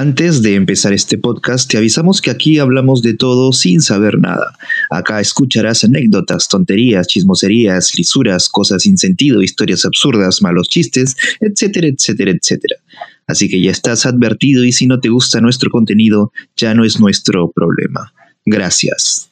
[0.00, 4.56] Antes de empezar este podcast, te avisamos que aquí hablamos de todo sin saber nada.
[4.88, 12.30] Acá escucharás anécdotas, tonterías, chismoserías, lisuras, cosas sin sentido, historias absurdas, malos chistes, etcétera, etcétera,
[12.30, 12.76] etcétera.
[13.26, 16.98] Así que ya estás advertido y si no te gusta nuestro contenido, ya no es
[16.98, 18.14] nuestro problema.
[18.46, 19.28] Gracias.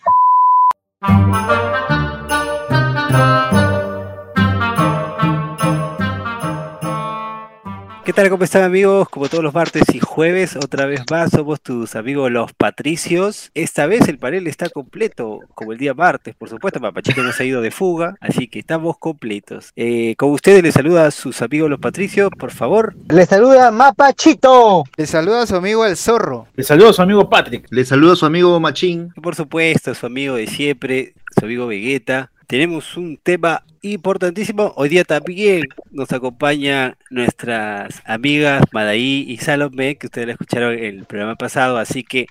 [8.09, 8.31] ¿Qué tal?
[8.31, 9.07] ¿Cómo están amigos?
[9.11, 13.51] Como todos los martes y jueves, otra vez más somos tus amigos los Patricios.
[13.53, 17.43] Esta vez el panel está completo, como el día martes, por supuesto, Papachito no se
[17.43, 19.73] ha ido de fuga, así que estamos completos.
[19.77, 22.97] Eh, con ustedes les saluda a sus amigos los Patricios, por favor.
[23.11, 24.85] Les saluda Mapachito.
[24.97, 26.47] Les saluda a su amigo el zorro.
[26.57, 27.67] Les saluda a su amigo Patrick.
[27.69, 29.13] Les saluda a su amigo Machín.
[29.19, 32.31] Y por supuesto, su amigo de siempre, su amigo Vegeta.
[32.47, 34.73] Tenemos un tema importantísimo.
[34.77, 40.99] Hoy día también nos acompañan nuestras amigas Madaí y Salomé, que ustedes la escucharon en
[40.99, 42.27] el programa pasado, así que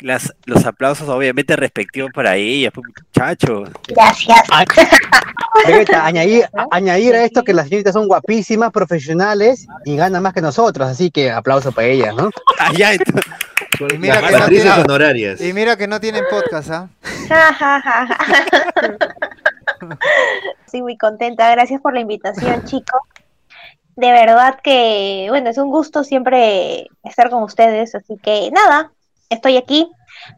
[0.00, 3.70] las, los aplausos obviamente respectivos para ellas, pues, muchachos.
[3.88, 4.42] Gracias.
[5.66, 10.42] Vegeta, añadir, añadir a esto que las señoritas son guapísimas, profesionales y ganan más que
[10.42, 12.30] nosotros, así que aplauso para ellas, ¿no?
[12.58, 13.32] Allá Ah, entonces,
[13.92, 15.40] Y mira, Las que no, tienen- honorarias.
[15.40, 16.88] y mira que no tienen podcast, ¿ah?
[20.66, 21.50] Sí, muy contenta.
[21.50, 23.00] Gracias por la invitación, chicos.
[23.96, 28.90] De verdad que, bueno, es un gusto siempre estar con ustedes, así que nada,
[29.30, 29.88] estoy aquí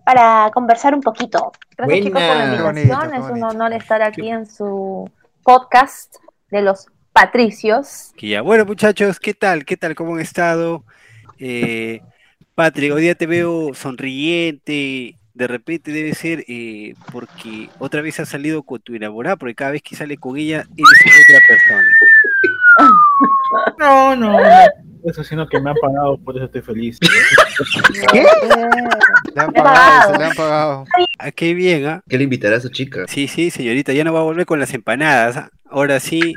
[0.04, 1.52] para conversar un poquito.
[1.76, 2.72] Gracias, chicos, por la Buena.
[2.74, 2.98] Qué invitación.
[2.98, 5.10] bonito, qué es un honor estar aquí en su
[5.42, 6.16] podcast
[6.50, 8.12] de los Patricios.
[8.44, 9.64] Bueno, muchachos, ¿qué tal?
[9.64, 9.94] ¿Qué tal?
[9.94, 10.84] ¿Cómo han estado?
[11.38, 12.02] Eh,
[12.56, 15.14] Patrick, hoy día te veo sonriente.
[15.34, 19.72] De repente debe ser eh, porque otra vez has salido con tu enamorada, porque cada
[19.72, 21.88] vez que sale con ella eres otra persona.
[23.78, 24.38] No, no, no.
[25.04, 26.98] Eso sino que me han pagado, por eso estoy feliz.
[28.12, 28.26] ¿Qué?
[29.34, 30.84] Le han pagado, se le han pagado.
[31.18, 32.02] Ah, qué bien, ¿ah?
[32.08, 33.04] ¿Qué le invitará a su chica?
[33.08, 35.36] Sí, sí, señorita, ya no va a volver con las empanadas.
[35.36, 35.50] ¿ah?
[35.70, 36.34] Ahora sí,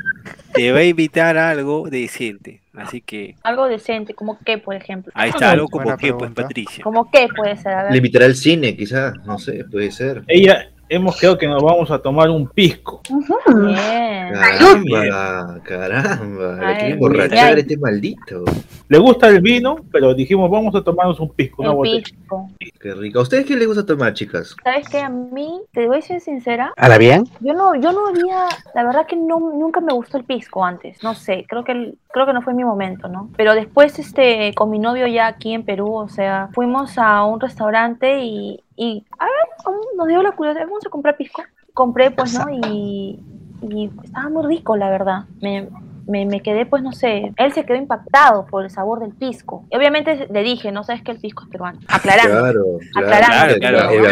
[0.54, 2.60] te va a invitar a algo decente.
[2.74, 5.12] Así que Algo decente, como qué, por ejemplo.
[5.14, 6.30] ahí está, algo como Buena que, pues.
[6.30, 6.82] Patricia.
[6.82, 7.96] Como qué puede ser, a Le ver.
[7.96, 9.14] invitará al cine, quizás.
[9.26, 10.22] No sé, puede ser.
[10.28, 13.00] Ella, hemos quedado que nos vamos a tomar un pisco.
[13.46, 14.32] Bien.
[14.32, 16.58] Caramba, caramba.
[16.60, 18.44] Ay, muy emborrachar este maldito.
[18.88, 22.02] Le gusta el vino, pero dijimos vamos a tomarnos un pisco, una El botella.
[22.02, 22.48] pisco.
[22.80, 23.20] Qué rico.
[23.20, 24.56] ¿A ustedes qué les gusta tomar, chicas?
[24.64, 24.98] ¿Sabes qué?
[25.00, 27.24] A mí, te voy a ser sincera, ¿A la bien?
[27.40, 31.02] Yo no, yo no había, la verdad que no, nunca me gustó el pisco antes,
[31.04, 33.30] no sé, creo que, el- creo que no fue mi momento, ¿no?
[33.36, 37.38] Pero después, este, con mi novio ya aquí en Perú, o sea, fuimos a un
[37.40, 41.42] restaurante y, y a ver, nos dio la curiosidad, vamos a comprar pisco.
[41.74, 42.46] Compré, pues, ¿no?
[42.50, 43.22] Y,
[43.60, 45.24] y estaba muy rico, la verdad.
[45.42, 45.68] Me,
[46.10, 49.64] me, me quedé, pues, no sé, él se quedó impactado por el sabor del pisco.
[49.70, 51.78] Y obviamente le dije, no sabes que el pisco es peruano.
[51.88, 52.40] Aclarando.
[52.40, 52.64] Claro,
[52.96, 53.54] Aclarando.
[53.58, 54.10] claro, claro,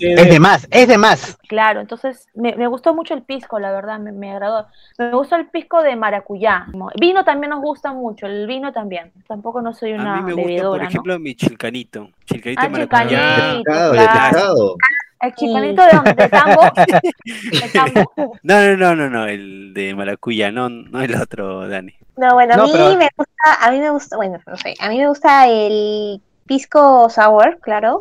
[0.00, 1.38] Es de más, es de más.
[1.48, 4.66] Claro, entonces me, me gustó mucho el pisco, la verdad, me, me agradó.
[4.98, 6.66] Me gustó el pisco de maracuyá.
[7.00, 9.12] Vino también nos gusta mucho, el vino también.
[9.28, 10.88] Tampoco no soy A una mí me gusta, por bebedora, ¿no?
[10.88, 12.08] ejemplo, mi chilcanito.
[12.26, 13.08] Chilcanito Ah, de maracuyá.
[13.56, 13.62] chilcanito.
[13.64, 14.76] Claro.
[15.26, 16.14] El chicanito de, dónde?
[16.14, 16.62] de tambo.
[17.24, 18.12] De tambo.
[18.42, 21.94] No, no, no, no, no, el de maracuyá, no, no el otro, Dani.
[22.16, 24.74] No, bueno, a No, mí pero- me gusta, a mí me gusta, bueno, no sé,
[24.78, 28.00] a mí me gusta el pisco sour, claro.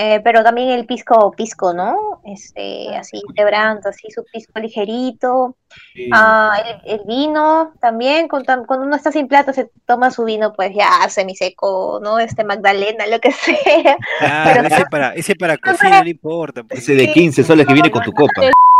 [0.00, 2.20] Eh, pero también el pisco pisco, ¿no?
[2.24, 5.56] Este, así quebrando, así su pisco ligerito.
[5.94, 6.08] Sí.
[6.12, 10.52] Ah, el, el vino también, con cuando uno está sin plata se toma su vino,
[10.52, 12.18] pues ya semiseco, ¿no?
[12.20, 13.96] Este Magdalena, lo que sea.
[14.20, 16.62] Claro, Pero- ese para, ese para cocina, no importa.
[16.62, 16.80] pues.
[16.80, 18.42] Ese de 15 soles que viene con tu copa.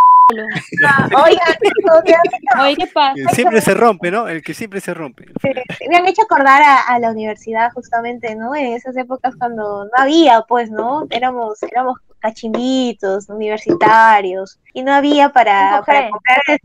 [3.16, 4.28] El siempre se rompe, ¿no?
[4.28, 5.25] El que siempre se rompe.
[5.89, 8.55] me han hecho acordar a, a la universidad justamente, ¿no?
[8.55, 11.06] En esas épocas cuando no había, pues, ¿no?
[11.09, 16.58] Éramos, éramos cachimbitos, universitarios, y no había para, para comprar el,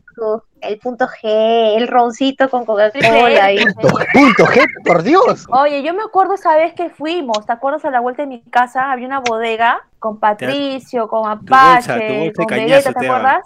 [0.62, 3.52] el punto G, el roncito con Coca-Cola.
[3.54, 5.46] y- Punto, punto G, por Dios.
[5.50, 7.84] Oye, yo me acuerdo esa vez que fuimos, ¿te acuerdas?
[7.86, 12.20] A la vuelta de mi casa había una bodega con Patricio, con bolsa, tu Apache,
[12.20, 13.44] bolsa con Vegeta, ¿te acuerdas?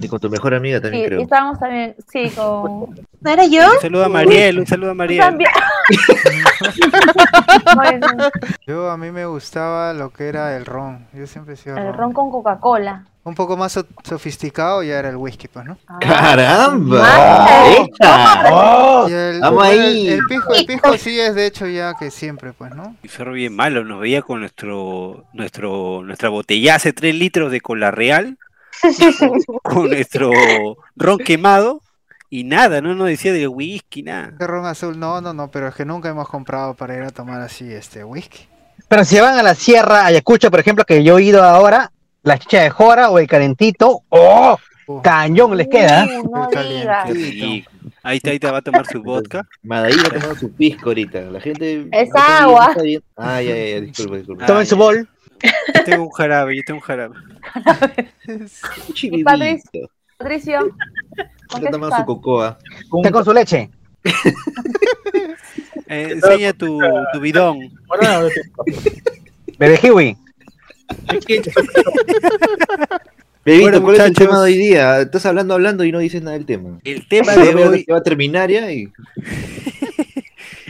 [0.00, 1.20] Y con tu mejor amiga Sí, también, y creo.
[1.20, 2.94] estábamos también, sí, con...
[3.20, 3.62] ¿No era yo?
[3.74, 5.20] Un saludo a Mariel, un saludo a Mariel.
[5.20, 5.50] también.
[7.74, 8.06] Bueno,
[8.66, 11.06] Yo a mí me gustaba lo que era el ron.
[11.12, 13.04] Yo siempre he sido el ron con Coca-Cola.
[13.24, 15.76] Un poco más so- sofisticado ya era el whisky, pues, ¿no?
[16.00, 17.02] ¡Caramba!
[17.02, 17.82] Madre.
[17.82, 19.08] ¡Echa!
[19.08, 20.08] Y el, Vamos el- ahí.
[20.08, 22.96] El, pisco, el pisco sí es de hecho ya que siempre, pues, ¿no?
[23.02, 27.60] Y Zorro bien malo, nos veía con nuestro, nuestro, nuestra botellaza de 3 litros de
[27.60, 28.38] cola real,
[29.62, 30.30] con nuestro
[30.96, 31.80] ron quemado
[32.30, 34.32] Y nada, no nos decía del whisky, nada.
[34.38, 34.98] ¿Qué ron azul?
[34.98, 38.04] No, no, no, pero es que nunca hemos comprado para ir a tomar así este
[38.04, 38.46] whisky.
[38.88, 41.90] Pero si van a la sierra, Ayacucho, por ejemplo, que yo he ido ahora,
[42.22, 44.58] la chicha de jora o el calentito, ¡oh!
[44.88, 46.08] Uh, Cañón les queda.
[48.02, 49.46] ahí está, ahí te va a tomar su vodka.
[49.62, 51.20] Madaí va tomando su pisco ahorita.
[51.20, 51.86] La gente.
[51.92, 52.74] Es agua.
[53.14, 54.46] Ah, ya, ya, ya, disculpa, disculpa.
[54.46, 55.06] Tomen su bol.
[55.42, 57.14] Yo tengo un jarabe, yo tengo un jarabe.
[58.26, 59.24] Un.
[59.24, 60.70] Patricio, Patricio, ¿con
[61.48, 62.04] Está qué tomando su estás?
[62.06, 62.58] cocoa.
[62.96, 63.70] Está con su leche.
[65.90, 66.78] Eh, enseña tu,
[67.14, 67.58] tu bidón.
[69.58, 70.16] Bebé Hiwi.
[73.44, 74.14] Bebito, Bueno, ¿cuál es el muchachos.
[74.16, 75.00] tema de hoy día?
[75.00, 76.78] Estás hablando, hablando y no dices nada del tema.
[76.84, 78.92] El tema de hoy, que va a terminar ya y.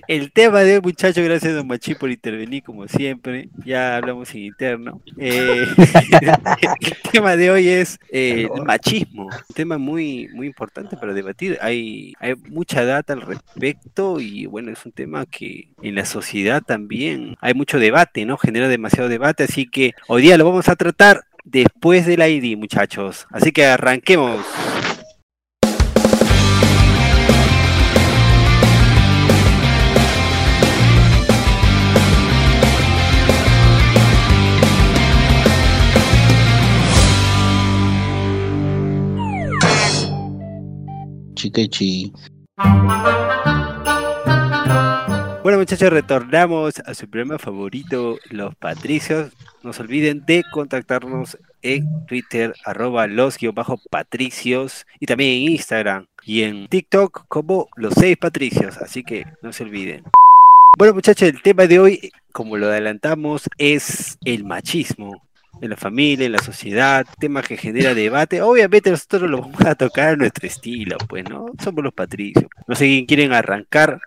[0.09, 3.51] el tema de hoy, muchachos, gracias a Don Machi por intervenir como siempre.
[3.65, 5.03] Ya hablamos en interno.
[5.19, 5.67] Eh,
[6.81, 11.59] el tema de hoy es eh, el machismo, un tema muy, muy importante para debatir.
[11.61, 16.63] Hay, hay mucha data al respecto y bueno, es un tema que en la sociedad
[16.63, 18.39] también hay mucho debate, ¿no?
[18.39, 23.27] Genera demasiado debate, así que hoy día lo vamos a tratar después del ID, muchachos.
[23.31, 24.43] Así que arranquemos.
[41.39, 42.13] Chiquechi.
[45.45, 49.31] Bueno muchachos, retornamos a su programa favorito, Los Patricios.
[49.63, 55.53] No se olviden de contactarnos en Twitter, arroba los guion bajo patricios, y también en
[55.53, 60.03] Instagram y en TikTok como los seis patricios, así que no se olviden.
[60.77, 65.23] Bueno muchachos, el tema de hoy, como lo adelantamos, es el machismo
[65.61, 68.43] en la familia, en la sociedad, tema que genera debate.
[68.43, 71.47] Obviamente nosotros lo vamos a tocar a nuestro estilo, pues, ¿no?
[71.63, 72.47] Somos los patricios.
[72.67, 74.01] No sé quién quieren arrancar,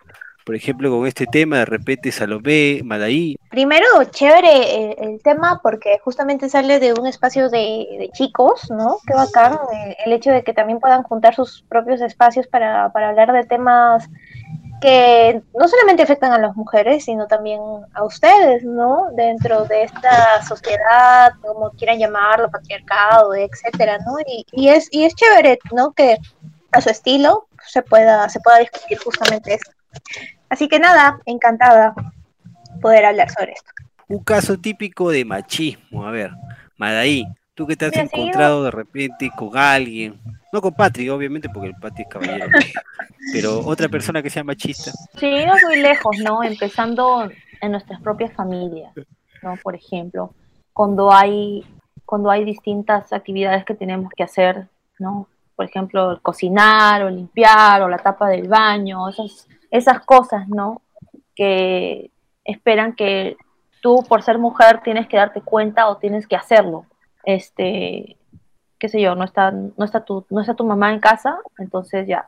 [0.45, 3.37] por ejemplo, con este tema, de repente Salomé, Madaí.
[3.49, 8.97] Primero, chévere el, el tema porque justamente sale de un espacio de, de chicos, ¿no?
[9.05, 13.09] Qué bacán eh, el hecho de que también puedan juntar sus propios espacios para, para
[13.09, 14.09] hablar de temas
[14.81, 17.61] que no solamente afectan a las mujeres, sino también
[17.93, 19.09] a ustedes, ¿no?
[19.15, 24.15] Dentro de esta sociedad, como quieran llamarlo, patriarcado, etcétera, ¿no?
[24.25, 25.91] Y, y es, y es chévere, ¿no?
[25.93, 26.17] Que
[26.71, 29.71] a su estilo se pueda, se pueda discutir justamente esto.
[30.49, 31.93] Así que nada, encantada
[32.81, 33.71] poder hablar sobre esto.
[34.07, 36.05] Un caso típico de machismo.
[36.05, 36.31] A ver,
[36.77, 40.19] Madaí, tú que te has encontrado de repente con alguien,
[40.51, 42.47] no con Patrick, obviamente, porque el Patrick es caballero,
[43.33, 44.91] pero otra persona que sea machista.
[45.19, 46.43] Sí, no muy lejos, ¿no?
[46.43, 47.29] Empezando
[47.61, 48.93] en nuestras propias familias,
[49.43, 49.55] ¿no?
[49.61, 50.33] Por ejemplo,
[50.73, 51.65] cuando hay,
[52.05, 54.67] cuando hay distintas actividades que tenemos que hacer,
[54.99, 55.27] ¿no?
[55.55, 60.81] Por ejemplo, el cocinar o limpiar o la tapa del baño, esas, esas cosas, ¿no?
[61.35, 62.09] Que
[62.43, 63.37] esperan que
[63.81, 66.85] tú, por ser mujer, tienes que darte cuenta o tienes que hacerlo.
[67.23, 68.17] Este,
[68.77, 72.07] qué sé yo, no está, no está tu, no está tu mamá en casa, entonces
[72.07, 72.27] ya,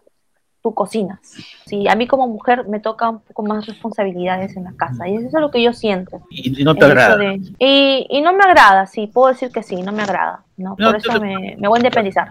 [0.62, 1.20] tú cocinas.
[1.66, 5.16] Sí, a mí como mujer me toca un poco más responsabilidades en la casa y
[5.18, 6.22] eso es lo que yo siento.
[6.30, 7.18] y, y no te agrada.
[7.18, 10.76] de- y, y no me agrada, sí, puedo decir que sí, no me agrada, ¿no?
[10.78, 12.30] No, Por eso te- me, me voy a independizar.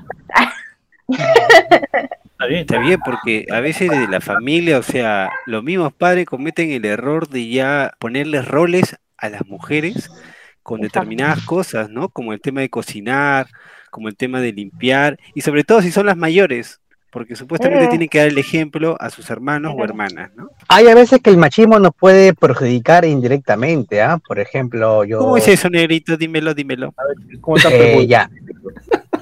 [1.09, 2.61] Está bien.
[2.63, 6.85] Está bien, porque a veces de la familia, o sea, los mismos padres cometen el
[6.85, 10.11] error de ya ponerles roles a las mujeres
[10.63, 11.01] con Exacto.
[11.01, 12.09] determinadas cosas, ¿no?
[12.09, 13.47] Como el tema de cocinar,
[13.91, 17.91] como el tema de limpiar, y sobre todo si son las mayores, porque supuestamente Mm.
[17.91, 20.49] tienen que dar el ejemplo a sus hermanos o hermanas, ¿no?
[20.69, 24.19] Hay a veces que el machismo nos puede perjudicar indirectamente, ¿ah?
[24.27, 25.19] Por ejemplo, yo...
[25.19, 26.17] ¿Cómo es eso, negrito?
[26.17, 26.95] Dímelo, dímelo.
[27.43, 28.31] ¿Cómo está Eh, ya.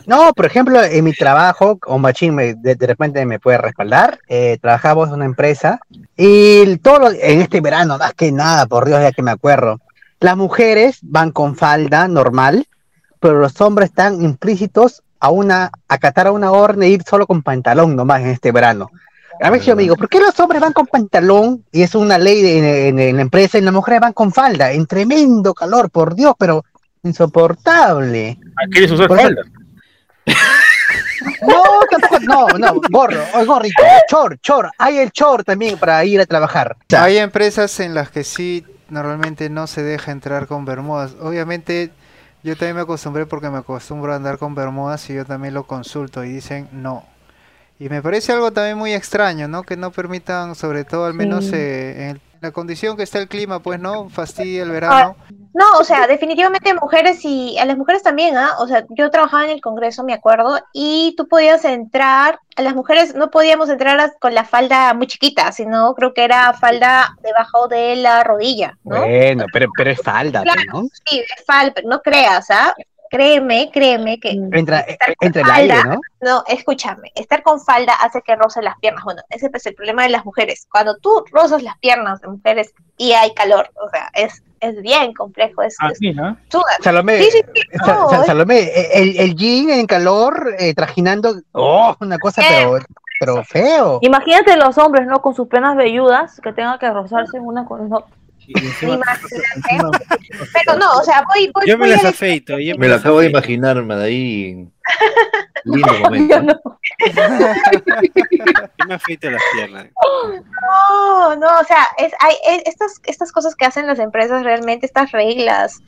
[0.07, 4.19] No, por ejemplo, en mi trabajo, o Machín me- de, de repente me puede respaldar,
[4.29, 5.81] eh, trabajamos en una empresa
[6.17, 9.81] y todo lo- en este verano, más que nada, por Dios, ya que me acuerdo,
[10.21, 12.67] las mujeres van con falda normal,
[13.21, 17.43] pero los hombres están implícitos a una, acatar a una orden e ir solo con
[17.43, 18.91] pantalón nomás en este verano.
[19.43, 21.65] A veces yo me digo, ¿por qué los hombres van con pantalón?
[21.73, 24.33] Y es una ley de- en, en- en la empresa y las mujeres van con
[24.33, 26.65] falda, en tremendo calor, por Dios, pero
[27.03, 28.39] insoportable.
[28.57, 29.43] Ah, ¿Quieres usar Por falda?
[31.43, 36.27] No, tampoco, no, no, gorro, gorrito, chor, chor, hay el chor también para ir a
[36.27, 36.77] trabajar.
[36.97, 41.15] Hay empresas en las que sí normalmente no se deja entrar con bermudas.
[41.21, 41.91] Obviamente
[42.43, 45.65] yo también me acostumbré porque me acostumbro a andar con bermudas y yo también lo
[45.65, 47.05] consulto y dicen no.
[47.79, 49.63] Y me parece algo también muy extraño, ¿no?
[49.63, 51.53] Que no permitan, sobre todo al menos Sí.
[51.55, 54.09] eh, en el La condición que está el clima, pues, ¿no?
[54.09, 55.17] Fastidia el verano.
[55.53, 58.53] No, o sea, definitivamente mujeres y a las mujeres también, ¿ah?
[58.61, 62.75] O sea, yo trabajaba en el Congreso, me acuerdo, y tú podías entrar, a las
[62.75, 67.67] mujeres no podíamos entrar con la falda muy chiquita, sino creo que era falda debajo
[67.69, 69.01] de la rodilla, ¿no?
[69.01, 70.63] Bueno, pero, pero es falda, Claro.
[70.73, 70.83] ¿no?
[71.05, 72.73] Sí, de falda, no creas, ¿ah?
[73.11, 76.01] Créeme, créeme que Entra, estar con entra el aire, falda- ¿no?
[76.21, 79.03] No, escúchame, estar con falda hace que roce las piernas.
[79.03, 80.69] Bueno, ese es el problema de las mujeres.
[80.71, 85.13] Cuando tú rozas las piernas de mujeres y hay calor, o sea, es, es bien
[85.13, 86.37] complejo, es, es Así, ¿no?
[86.83, 90.55] Salomé, Sí, sí, sí, Sa- no, Sa- es- Salomé, eh, el, el jean en calor,
[90.61, 92.79] eh, trajinando, oh, una cosa, pero,
[93.19, 93.99] pero feo.
[94.03, 95.21] Imagínate los hombres, ¿no?
[95.21, 98.05] Con sus penas velludas, que tengan que rozarse una con no.
[98.55, 100.05] Y encima- Imagínate.
[100.65, 102.59] Pero no, o sea, voy, voy, Yo me voy las afeito.
[102.59, 104.69] Yo Me lo las acabo de imaginar, Madaí.
[105.65, 106.35] Lindo momento.
[106.35, 106.61] Yo no.
[108.79, 109.87] Yo me afeito las piernas.
[110.63, 114.87] No, no, o sea, es, hay, es- estas, estas cosas que hacen las empresas realmente,
[114.87, 115.79] estas reglas,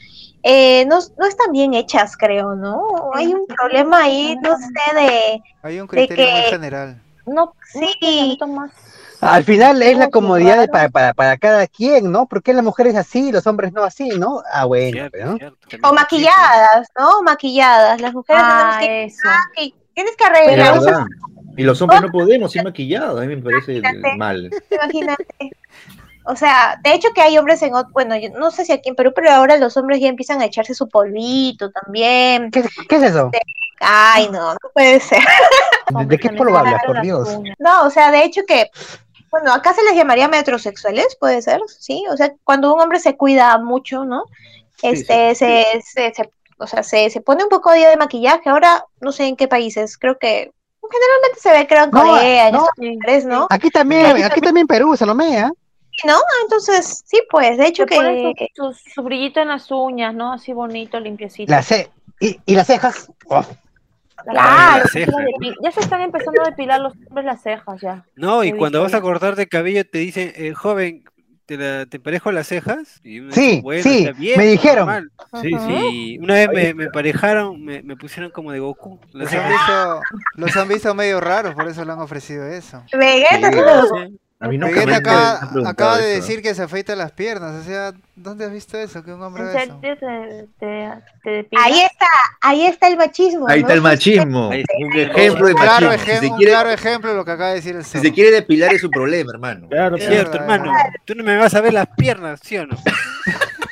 [0.42, 3.10] eh, no, no están bien hechas, creo, ¿no?
[3.14, 7.00] Hay un problema ahí, no sé, de, Hay un de criterio muy que- general.
[7.26, 8.38] no, sí,
[9.22, 12.26] Al final es la comodidad de- para, para, para cada quien, ¿no?
[12.26, 14.42] ¿Por qué las mujeres así, los hombres no así, no?
[14.52, 15.36] Ah, bueno, Cierto, pero, ¿no?
[15.38, 15.88] cierto.
[15.88, 17.22] O maquilladas, ¿no?
[17.22, 19.28] Maquilladas, las mujeres Ah, tenemos que, eso.
[19.28, 21.06] ah, que tienes que Es arreglar, verdad.
[21.56, 23.20] Y los hombres no podemos ir maquillados.
[23.20, 24.16] A mí me parece Imagínate.
[24.16, 24.50] mal.
[24.70, 25.50] imagínate.
[26.24, 28.94] O sea, de hecho que hay hombres en, bueno, yo no sé si aquí en
[28.94, 32.50] Perú, pero ahora los hombres ya empiezan a echarse su polvito también.
[32.50, 33.30] ¿Qué, qué es eso?
[33.80, 35.18] Ay, no, no puede ser.
[35.90, 37.28] ¿De, de qué polvo hablas, por Dios?
[37.58, 38.70] No, o sea, de hecho que,
[39.32, 42.04] bueno, acá se les llamaría metrosexuales, puede ser, ¿sí?
[42.10, 44.24] O sea, cuando un hombre se cuida mucho, ¿no?
[44.82, 48.48] Este, Se, se, se- o sea, se, se pone un poco de de maquillaje.
[48.50, 52.48] Ahora, no sé en qué países, creo que generalmente se ve, creo, en No, Corea,
[52.48, 52.58] en no.
[52.66, 53.46] estos lugares, ¿no?
[53.50, 55.50] Aquí también, aquí también Perú, Salomé, ¿ah?
[56.04, 56.18] ¿No?
[56.42, 58.48] Entonces, sí, pues, de hecho Se que...
[58.54, 60.32] su, su, su brillito en las uñas, ¿no?
[60.32, 61.50] Así bonito, limpiecito.
[61.50, 63.10] La ce y, y las cejas.
[63.26, 63.44] Oh,
[64.30, 64.84] Claro.
[65.62, 68.04] Ya se están empezando a depilar los hombres las cejas, ya.
[68.16, 71.04] No, y cuando vas a cortarte el cabello te dicen, eh, joven,
[71.46, 73.00] ¿te, la, ¿te parejo las cejas?
[73.02, 75.10] Y uno Sí, dice, bueno, sí, bien, me dijeron.
[75.40, 76.18] Sí, sí.
[76.20, 79.00] Una vez me, me parejaron, me, me pusieron como de Goku.
[79.12, 80.00] Los han, visto,
[80.36, 82.82] los han visto medio raros, por eso le han ofrecido eso.
[82.92, 84.18] Vegeta, Sí.
[84.42, 86.26] A mí nunca me acaba, de eso.
[86.26, 87.60] decir que se afeita las piernas.
[87.60, 89.04] O sea, ¿dónde has visto eso?
[89.04, 89.78] Que un hombre ¿En haga eso.
[89.80, 90.90] serio te, te,
[91.22, 91.64] te depilas?
[91.64, 92.06] Ahí está,
[92.40, 93.48] ahí está el machismo.
[93.48, 93.66] Ahí ¿no?
[93.68, 94.50] está el machismo.
[94.50, 94.74] Ahí está.
[94.84, 96.20] Un ejemplo de claro, machismo.
[96.20, 98.32] Si un quiere, claro ejemplo de lo que acaba de decir el si se quiere
[98.32, 99.68] depilar es su problema, hermano.
[99.68, 100.72] Claro, Es cierto, verdad, hermano.
[101.04, 102.76] Tú no me vas a ver las piernas, ¿sí o no?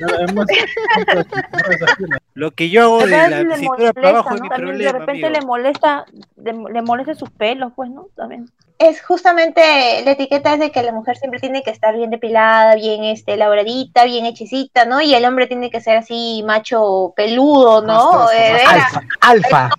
[2.41, 4.43] Lo que yo hago De la le cintura para abajo es ¿no?
[4.43, 5.41] mi También de repente amigo.
[5.41, 6.07] le molesta,
[6.37, 8.09] le, le molesta sus pelos, pues, ¿no?
[8.17, 8.51] También.
[8.79, 9.61] es justamente
[10.05, 13.35] la etiqueta es de que la mujer siempre tiene que estar bien depilada, bien este
[13.35, 15.01] elaboradita, bien hechicita, ¿no?
[15.03, 18.13] Y el hombre tiene que ser así macho peludo, ¿no?
[18.13, 19.71] Más Eh, más Alfa, alfa.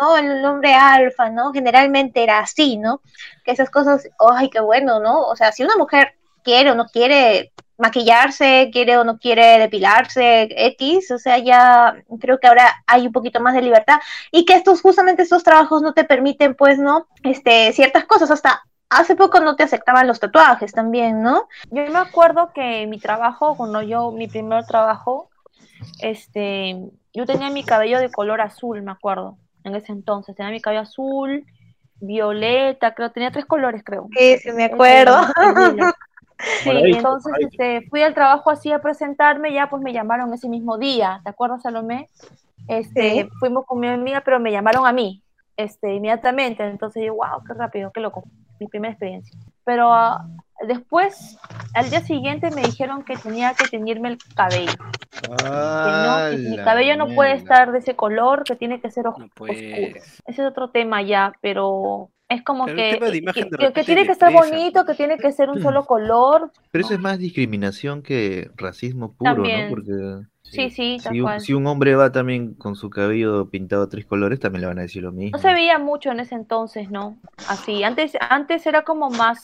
[0.00, 0.16] ¿no?
[0.16, 1.52] El hombre alfa, ¿no?
[1.52, 3.02] Generalmente era así, ¿no?
[3.44, 5.22] Que esas cosas, ay, qué bueno, ¿no?
[5.26, 10.48] O sea, si una mujer quiere o no quiere maquillarse, quiere o no quiere depilarse,
[10.50, 13.98] X, o sea, ya creo que ahora hay un poquito más de libertad
[14.30, 17.06] y que estos, justamente estos trabajos no te permiten, pues, ¿no?
[17.22, 21.48] Este, ciertas cosas, hasta hace poco no te aceptaban los tatuajes también, ¿no?
[21.70, 25.30] Yo me acuerdo que mi trabajo, cuando yo, mi primer trabajo,
[26.00, 26.76] este,
[27.14, 30.36] yo tenía mi cabello de color azul, me acuerdo, en ese entonces.
[30.36, 31.46] Tenía mi cabello azul,
[32.00, 34.08] violeta, creo, tenía tres colores, creo.
[34.16, 35.20] Sí, sí, me acuerdo.
[36.62, 40.48] Sí, ahí, entonces este, fui al trabajo así a presentarme, ya pues me llamaron ese
[40.48, 42.08] mismo día, ¿te acuerdas, Salomé?
[42.68, 43.28] Este, Sí.
[43.38, 45.22] fuimos con mi amiga, pero me llamaron a mí,
[45.56, 48.24] este, inmediatamente, entonces yo, wow, qué rápido, qué loco,
[48.58, 49.38] mi primera experiencia.
[49.64, 50.26] Pero ah,
[50.66, 51.38] después,
[51.74, 54.72] al día siguiente me dijeron que tenía que teñirme el cabello,
[55.20, 59.04] que no, que mi cabello no puede estar de ese color, que tiene que ser
[59.04, 59.52] No oscuro.
[59.52, 63.50] Ese es otro tema ya, pero es como Pero el que, tema de imagen que-
[63.50, 66.50] de que- que repente tiene que estar bonito, que tiene que ser un solo color.
[66.70, 69.64] Pero eso es más discriminación que racismo puro, También.
[69.68, 69.74] ¿no?
[69.74, 69.92] Porque
[70.44, 71.40] Sí, sí, tal si un, cual.
[71.40, 74.78] si un hombre va también con su cabello pintado a tres colores, también le van
[74.78, 75.36] a decir lo mismo.
[75.36, 77.18] No se veía mucho en ese entonces, ¿no?
[77.46, 79.40] Así, antes, antes era como más,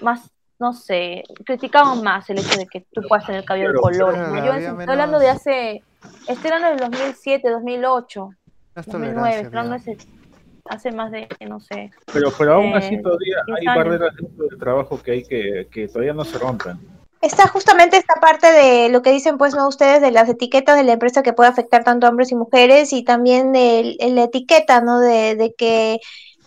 [0.00, 3.82] más, no sé, criticaban más el hecho de que tú puedas tener cabello de Claro,
[3.82, 4.34] colores, ¿no?
[4.34, 5.84] claro, Yo estoy hablando de hace,
[6.26, 8.30] estoy hablando del 2007, 2008,
[8.74, 9.96] Más 2009, tolerancia, estoy hablando hace,
[10.68, 11.90] hace más de, no sé.
[12.12, 13.74] pero, pero aún así Eh, todavía 10 hay años.
[13.74, 16.78] barreras dentro del trabajo que hay que, que todavía no se rompen.
[17.20, 20.84] Está justamente esta parte de lo que dicen, pues, no ustedes, de las etiquetas de
[20.84, 24.24] la empresa que puede afectar tanto a hombres y mujeres y también el, el- la
[24.24, 25.00] etiqueta, ¿no?
[25.00, 25.98] De, de que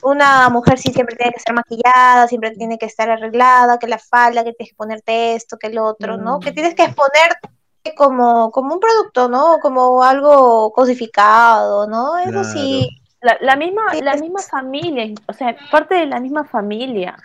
[0.01, 3.99] una mujer sí siempre tiene que estar maquillada, siempre tiene que estar arreglada, que la
[3.99, 6.39] falda, que tienes que ponerte esto, que el otro, ¿no?
[6.39, 7.49] Que tienes que exponerte
[7.97, 9.59] como, como un producto, ¿no?
[9.61, 12.17] Como algo cosificado, ¿no?
[12.17, 12.87] Eso sí.
[13.21, 17.17] La, la misma, la misma familia, o sea, parte de la misma familia,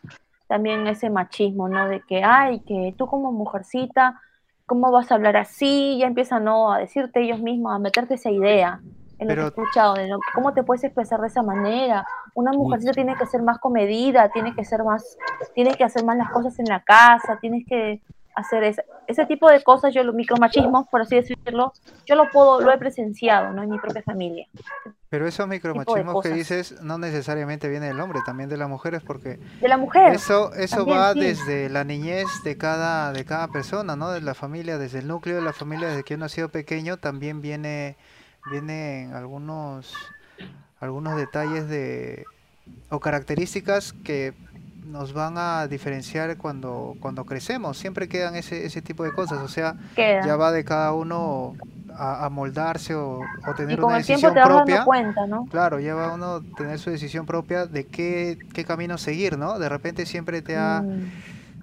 [0.47, 1.89] también ese machismo, ¿no?
[1.89, 4.21] De que, ay, que tú como mujercita,
[4.67, 5.97] ¿cómo vas a hablar así?
[5.99, 6.71] Ya empiezan, ¿no?
[6.73, 8.81] A decirte ellos mismos, a meterte esa idea
[9.19, 12.07] en lo que he escuchado, de lo- cómo te puedes expresar de esa manera.
[12.35, 15.17] Una mujercita tiene que ser más comedida, tiene que ser más,
[15.55, 18.03] tiene que hacer más las cosas en la casa, tienes que
[18.35, 21.73] hacer ese, ese tipo de cosas, yo los micromachismos, por así decirlo,
[22.05, 23.63] yo lo puedo, lo he presenciado, ¿no?
[23.63, 24.47] En mi propia familia.
[25.17, 29.41] Pero esos micromachismos que dices no necesariamente viene del hombre, también de las mujeres, porque
[29.63, 30.13] De la mujer.
[30.13, 31.21] eso, eso también, va sí.
[31.21, 34.11] desde la niñez de cada, de cada persona, ¿no?
[34.11, 36.99] De la familia, desde el núcleo de la familia, desde que uno ha sido pequeño,
[36.99, 37.97] también viene,
[38.51, 39.95] vienen algunos,
[40.81, 42.27] algunos detalles de,
[42.91, 44.35] o características que
[44.85, 47.79] nos van a diferenciar cuando, cuando crecemos.
[47.79, 50.27] Siempre quedan ese, ese tipo de cosas, o sea, Queda.
[50.27, 51.55] ya va de cada uno
[51.97, 54.75] a, a moldarse o, o Y tener con una el tiempo decisión te vas propia.
[54.75, 55.49] dando cuenta, ¿no?
[55.49, 59.59] Claro, ya va uno a tener su decisión propia de qué, qué camino seguir, ¿no?
[59.59, 61.13] De repente siempre te ha, Mm.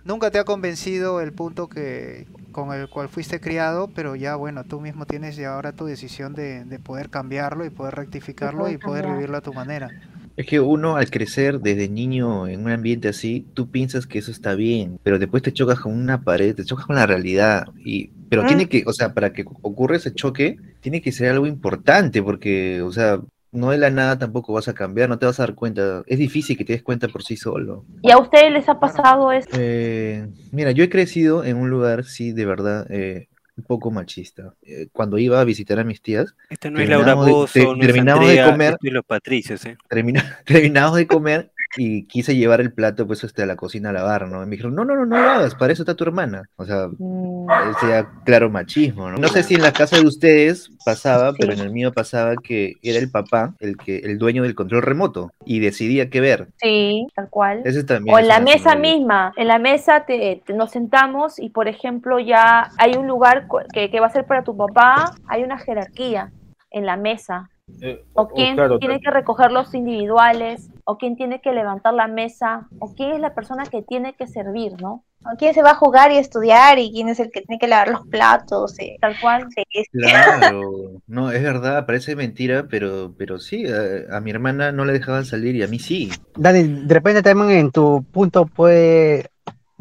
[0.03, 4.65] nunca te ha convencido el punto que con el cual fuiste criado, pero ya bueno,
[4.65, 8.77] tú mismo tienes ya ahora tu decisión de, de poder cambiarlo y poder rectificarlo y
[8.77, 9.07] poder cambiar.
[9.07, 9.95] vivirlo a tu manera.
[10.35, 14.31] Es que uno al crecer desde niño en un ambiente así, tú piensas que eso
[14.31, 17.67] está bien, pero después te chocas con una pared, te chocas con la realidad.
[17.75, 18.47] Y, pero Mm.
[18.47, 22.81] tiene que, o sea, para que ocurra ese choque, tiene que ser algo importante, porque,
[22.81, 23.19] o sea,
[23.51, 26.01] no de la nada tampoco vas a cambiar, no te vas a dar cuenta.
[26.07, 27.85] Es difícil que te des cuenta por sí solo.
[28.01, 29.49] ¿Y a ustedes les ha pasado eso?
[29.53, 34.55] Eh, mira, yo he crecido en un lugar, sí, de verdad, eh, un poco machista.
[34.63, 37.53] Eh, cuando iba a visitar a mis tías, Esta no es Laura terminábamos de- Bozo,
[37.53, 39.77] te- no es terminamos de Andrea, comer, esto es los Patricios, ¿eh?
[39.87, 43.93] termina- terminamos de comer y quise llevar el plato pues este, a la cocina a
[43.93, 44.43] lavar, ¿no?
[44.43, 46.43] Y me dijeron, no, no, no, no lo hagas, para eso está tu hermana.
[46.55, 49.17] O sea, Mm, ese ya claro machismo, ¿no?
[49.17, 52.75] No sé si en la casa de ustedes pasaba, pero en el mío pasaba que
[52.81, 56.47] era el papá el que el dueño del control remoto y decidía qué ver.
[56.61, 57.61] Sí, tal cual.
[57.65, 61.49] Ese también O en la mesa misma, en la mesa te, te- nos sentamos y
[61.49, 65.43] por ejemplo ya hay un lugar que, que va a ser para tu papá, hay
[65.43, 66.31] una jerarquía
[66.71, 67.49] en la mesa.
[67.81, 72.07] Eh, O quién claro, tiene que recoger los individuales, o quién tiene que levantar la
[72.07, 75.03] mesa, o quién es la persona que tiene que servir, ¿no?
[75.25, 77.67] ¿A quién se va a jugar y estudiar y quién es el que tiene que
[77.67, 78.77] lavar los platos?
[78.79, 78.97] eh?
[78.99, 79.47] Tal cual.
[79.55, 84.85] Sí, Claro, no, es verdad, parece mentira, pero, pero sí, a, a mi hermana no
[84.85, 86.09] le dejaban salir y a mí sí.
[86.35, 89.27] Dani, de repente también en tu punto puede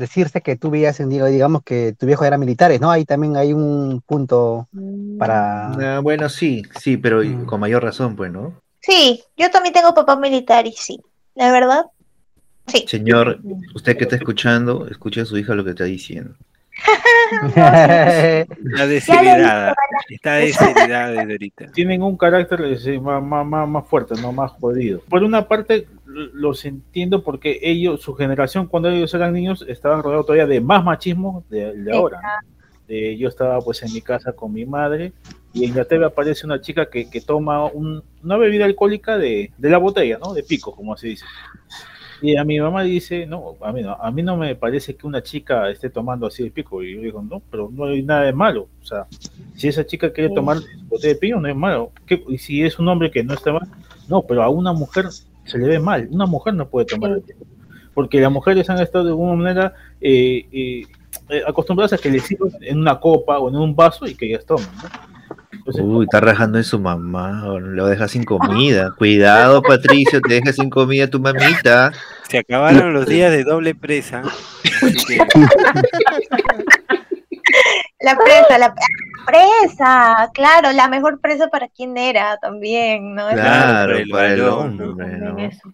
[0.03, 2.91] decirse que tú vivías en, digamos que tu viejo era militares, ¿no?
[2.91, 5.19] Ahí también hay un punto Mm.
[5.19, 5.97] para...
[5.97, 7.47] Ah, bueno, sí, sí, pero Mm.
[7.47, 8.61] con mayor razón, pues, ¿no?
[8.81, 11.01] Sí, yo también tengo papá militar y sí,
[11.35, 11.85] la verdad.
[12.67, 12.85] Sí.
[12.89, 13.39] Señor,
[13.75, 16.35] usted que está escuchando, escucha a su hija lo que está diciendo.
[17.55, 19.75] Está desheredada.
[20.09, 21.67] Está desheredada desde ahorita.
[21.73, 25.01] tienen un carácter eh, más, más, más, más fuerte, no más jodido.
[25.09, 30.27] Por una parte, los entiendo porque ellos, su generación, cuando ellos eran niños, estaban rodeados
[30.27, 32.19] todavía de más machismo de, de ahora.
[32.89, 35.13] De- yo estaba pues en mi casa con mi madre
[35.53, 39.53] y en la tele aparece una chica que, que toma un- una bebida alcohólica de,
[39.57, 40.33] de la botella, ¿no?
[40.35, 41.25] De pico, como se dice.
[42.21, 45.07] Y a mi mamá dice, no, a mí no, a mí no me parece que
[45.09, 46.81] una chica esté tomando así de pico.
[46.83, 48.69] Y yo digo, no, pero no hay nada de malo.
[48.81, 49.07] O sea,
[49.57, 51.91] si esa chica quiere tomar botella de pico, no es malo.
[52.07, 53.69] ¿Qué- Y si es un hombre que no está mal,
[54.09, 55.07] no, pero a una mujer
[55.45, 56.09] se le ve mal.
[56.11, 57.17] Una mujer no puede tomar Sí.
[57.17, 57.47] el pico.
[57.95, 60.83] Porque las mujeres han estado de alguna manera eh, eh,
[61.29, 64.27] eh, acostumbradas a que les sirvan en una copa o en un vaso y que
[64.27, 64.67] ellas tomen.
[64.83, 65.13] ¿no?
[65.53, 68.93] Entonces, Uy, está rajando en su mamá, lo deja sin comida.
[68.97, 71.93] Cuidado, Patricio, te deja sin comida tu mamita.
[72.29, 74.23] Se acabaron los días de doble presa.
[74.83, 75.19] Así que
[78.03, 78.75] La presa, la
[79.27, 83.29] presa, claro, la mejor presa para quien era también, ¿no?
[83.29, 85.39] Claro, para el hombre, ¿no?
[85.39, 85.73] eso.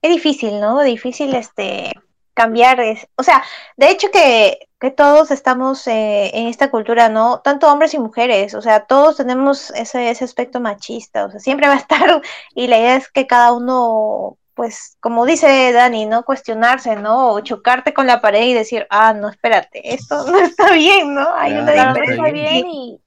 [0.00, 0.82] Es difícil, ¿no?
[0.82, 1.92] Difícil este
[2.34, 3.42] cambiar, es, o sea,
[3.76, 7.40] de hecho que, que todos estamos eh, en esta cultura, ¿no?
[7.40, 11.68] Tanto hombres y mujeres, o sea, todos tenemos ese, ese aspecto machista, o sea, siempre
[11.68, 12.20] va a estar,
[12.54, 16.24] y la idea es que cada uno, pues, como dice Dani, ¿no?
[16.24, 17.32] Cuestionarse, ¿no?
[17.32, 21.34] O chocarte con la pared y decir, ah, no, espérate, esto no está bien, ¿no?
[21.34, 23.00] Hay una Claro, está bien y,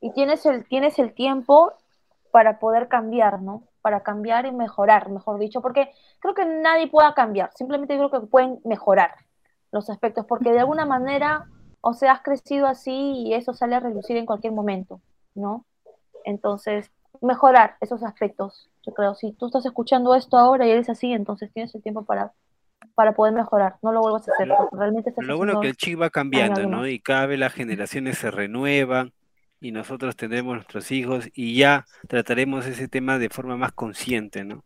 [0.00, 1.72] y tienes el, tienes el tiempo
[2.30, 3.64] para poder cambiar, ¿no?
[3.80, 8.20] Para cambiar y mejorar, mejor dicho, porque creo que nadie pueda cambiar, simplemente creo que
[8.20, 9.14] pueden mejorar
[9.72, 11.46] los aspectos, porque de alguna manera,
[11.80, 15.00] o sea, has crecido así y eso sale a relucir en cualquier momento,
[15.34, 15.64] ¿no?
[16.24, 16.90] Entonces,
[17.22, 19.14] mejorar esos aspectos, yo creo.
[19.14, 22.32] Si tú estás escuchando esto ahora y eres así, entonces tienes el tiempo para,
[22.94, 23.76] para poder mejorar.
[23.82, 24.48] No lo vuelvas a hacer.
[24.72, 26.86] Realmente estás Lo bueno es que el chip va cambiando, ¿no?
[26.86, 29.12] Y cada vez las generaciones se renuevan
[29.60, 34.64] y nosotros tendremos nuestros hijos y ya trataremos ese tema de forma más consciente, ¿no?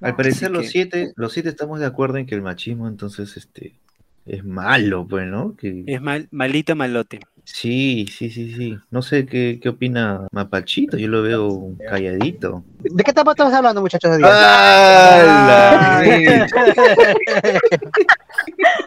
[0.00, 2.88] Al parecer Así los que- siete, los siete estamos de acuerdo en que el machismo
[2.88, 3.74] entonces este
[4.24, 5.56] es malo, pues, ¿no?
[5.56, 5.84] Que...
[5.86, 7.20] Es mal, malito malote.
[7.52, 8.78] Sí, sí, sí, sí.
[8.90, 12.64] No sé qué, qué opina Mapachito, yo lo veo calladito.
[12.78, 14.18] ¿De qué etapa estamos hablando, muchachos?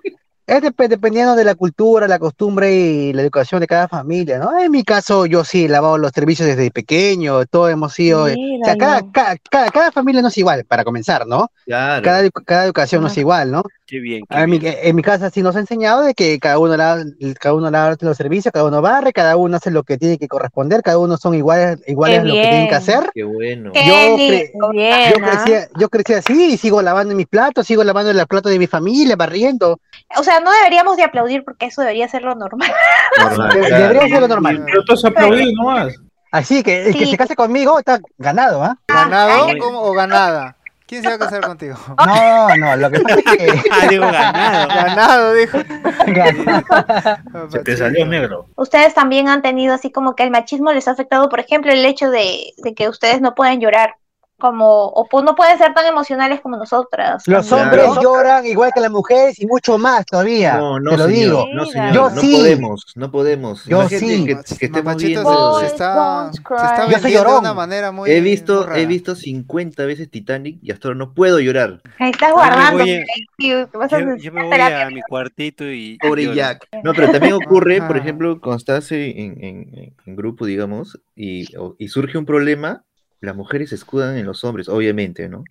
[0.46, 4.60] Es dep- dependiendo de la cultura, la costumbre y la educación de cada familia, ¿no?
[4.60, 8.28] En mi caso, yo sí he lavado los servicios desde pequeño, todos hemos sido...
[8.28, 11.50] eh, o sea, cada, cada, cada, cada familia no es igual, para comenzar, ¿no?
[11.66, 12.04] Claro.
[12.04, 13.64] Cada, cada educación no es igual, ¿no?
[13.88, 14.24] Qué bien.
[14.30, 14.76] qué En mi, bien.
[14.82, 17.04] en mi casa sí nos ha enseñado de que cada uno lava,
[17.40, 20.28] cada uno lava los servicios, cada uno barre, cada uno hace lo que tiene que
[20.28, 23.10] corresponder, cada uno son iguales, iguales a lo que tienen que hacer.
[23.14, 23.72] Qué bueno.
[23.74, 24.70] Yo lindo.
[24.72, 28.52] Bien, Yo crecí, yo crecí así y sigo lavando mis platos, sigo lavando los platos
[28.52, 29.80] de mi familia, barriendo.
[30.18, 32.72] O sea, no deberíamos de aplaudir porque eso debería ser lo normal.
[33.20, 33.84] Normal, De- claro.
[33.88, 34.64] Debería ser lo normal.
[34.66, 35.94] Pero tú has aplaudido nomás.
[36.32, 38.78] Así que el que se case conmigo está ganado, ¿ah?
[38.88, 39.58] ¿Ganado ay.
[39.60, 39.82] ¿Cómo?
[39.82, 40.56] o ganada?
[40.88, 41.76] ¿Quién se va a casar contigo?
[42.06, 44.68] No, no, lo que pasa es que Ah, digo ganado.
[44.68, 45.58] Ganado, dijo.
[47.52, 48.48] Se te salió negro.
[48.56, 51.86] Ustedes también han tenido así como que el machismo les ha afectado, por ejemplo, el
[51.86, 53.96] hecho de, de que ustedes no pueden llorar
[54.44, 57.26] como, o pues no pueden ser tan emocionales como nosotras.
[57.28, 57.64] los Claro.
[57.64, 60.58] hombres lloran igual que las mujeres y mucho más todavía.
[60.58, 61.46] No, no, te lo señor, digo.
[61.54, 62.36] no, señor, Yo no sí.
[62.36, 63.64] podemos, no podemos.
[63.64, 64.26] Yo Imagínate sí.
[64.26, 65.54] que, que estemos viendo...
[65.62, 66.90] se, se está, se está.
[66.92, 68.80] Yo soy de una manera muy He visto, rara.
[68.80, 71.82] he visto 50 veces Titanic y hasta ahora no puedo llorar.
[72.00, 72.84] Ahí estás Yo me guardando.
[72.84, 73.04] voy a-
[73.38, 75.98] Yo, yo me voy a mi cuartito y.
[76.00, 76.36] Pobre.
[76.36, 76.68] Jack.
[76.84, 81.56] No, pero también ocurre, por ejemplo, cuando estás en, en- en- en grupo, digamos, y,
[81.56, 82.84] o- y surge un problema,
[83.26, 85.44] las mujeres se escudan en los hombres, obviamente, ¿no?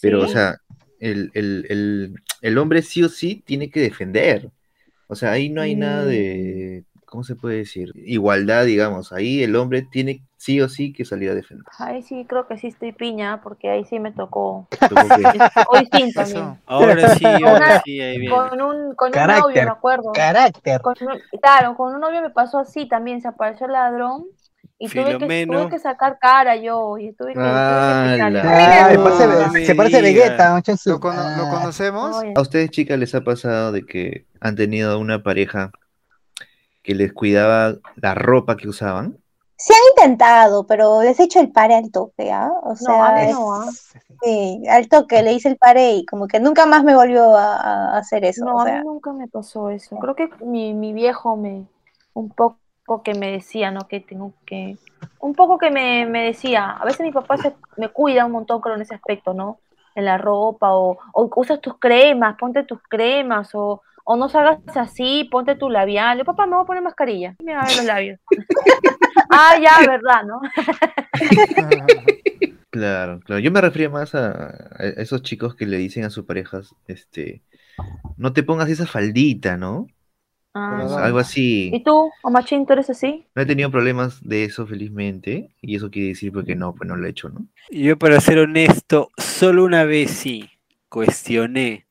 [0.00, 0.32] Pero, o Sí.
[0.32, 0.56] sea,
[0.98, 4.50] el, el- el- el hombre sí o sí tiene que defender.
[5.08, 7.90] O sea, ahí no hay nada de, ¿cómo se puede decir?
[7.96, 9.12] Igualdad, digamos.
[9.12, 11.66] Ahí el hombre tiene sí o sí que salir a defender.
[11.78, 14.68] Ahí sí creo que sí estoy piña, porque ahí sí me tocó.
[15.68, 16.58] Hoy sí también.
[16.66, 18.34] Ahora sí, ahora sí, ahí viene.
[18.34, 19.42] Con un, con un Carácter.
[19.42, 20.12] novio, me acuerdo.
[20.12, 20.80] Carácter.
[20.80, 24.26] Con un- claro, con un novio me pasó así también, se apareció el ladrón
[24.80, 27.44] y tuve que, tuve que sacar cara yo y tuve que, tuve.
[27.44, 28.16] Ah,
[28.96, 30.00] No, parece- me se parece.
[30.02, 32.16] Vegeta, su- ¿Lo, cono- lo conocemos?
[32.16, 35.70] Oye, ¿A ustedes, chicas, les ha pasado de que han tenido una pareja
[36.82, 39.18] que les cuidaba la ropa que usaban?
[39.56, 42.50] Se han intentado, pero les he hecho el pare al toque, ¿ah?
[42.62, 43.68] O No, sea, a mí es- no, ¿ah?
[44.22, 47.56] sí, al toque le hice el pare y como que nunca más me volvió a,
[47.56, 48.46] a hacer eso.
[48.46, 49.96] No, o a mí nunca me pasó eso.
[49.98, 51.66] Creo que mi, mi viejo me,
[52.14, 52.56] un poco
[52.98, 53.86] que me decía, ¿no?
[53.88, 54.76] Que tengo que,
[55.20, 58.60] un poco que me, me decía, a veces mi papá se, me cuida un montón,
[58.60, 59.60] creo, en ese aspecto, ¿no?
[59.94, 65.28] En la ropa, o, usas tus cremas, ponte tus cremas, o, o no salgas así,
[65.30, 66.18] ponte tu labial.
[66.18, 67.36] Yo, papá, me voy a poner mascarilla.
[67.44, 68.20] Me va a ver los labios.
[69.30, 70.40] ah, ya, verdad, ¿no?
[72.72, 73.40] Claro, claro.
[73.40, 74.30] Yo me refería más a,
[74.78, 77.42] a esos chicos que le dicen a sus parejas, este,
[78.16, 79.88] no te pongas esa faldita, ¿no?
[80.54, 81.18] Ah, algo
[81.70, 81.84] ¿Y así.
[81.84, 83.26] tú, Omachín, tú eres así?
[83.34, 86.94] No he tenido problemas de eso, felizmente, y eso quiere decir porque no, pues no
[86.94, 87.44] lo he hecho, ¿no?
[87.70, 90.50] Yo, para ser honesto, solo una vez sí
[90.88, 91.86] cuestioné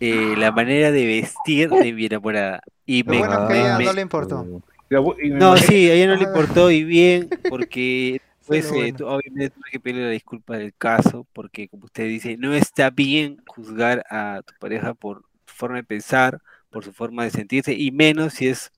[0.00, 2.62] eh, la manera de vestir de mi enamorada.
[2.86, 4.44] Y Lo me, bueno que me- ella me- no le importó.
[4.90, 4.96] Y
[5.28, 8.96] y No, sí, a ella no le importó y bien, porque pues, eh, bueno.
[8.96, 12.90] tu- obviamente tuve que pedirle la disculpa del caso, porque como usted dice, no está
[12.90, 16.40] bien juzgar a tu pareja por su forma de pensar,
[16.72, 18.72] por su forma de sentirse, y menos si es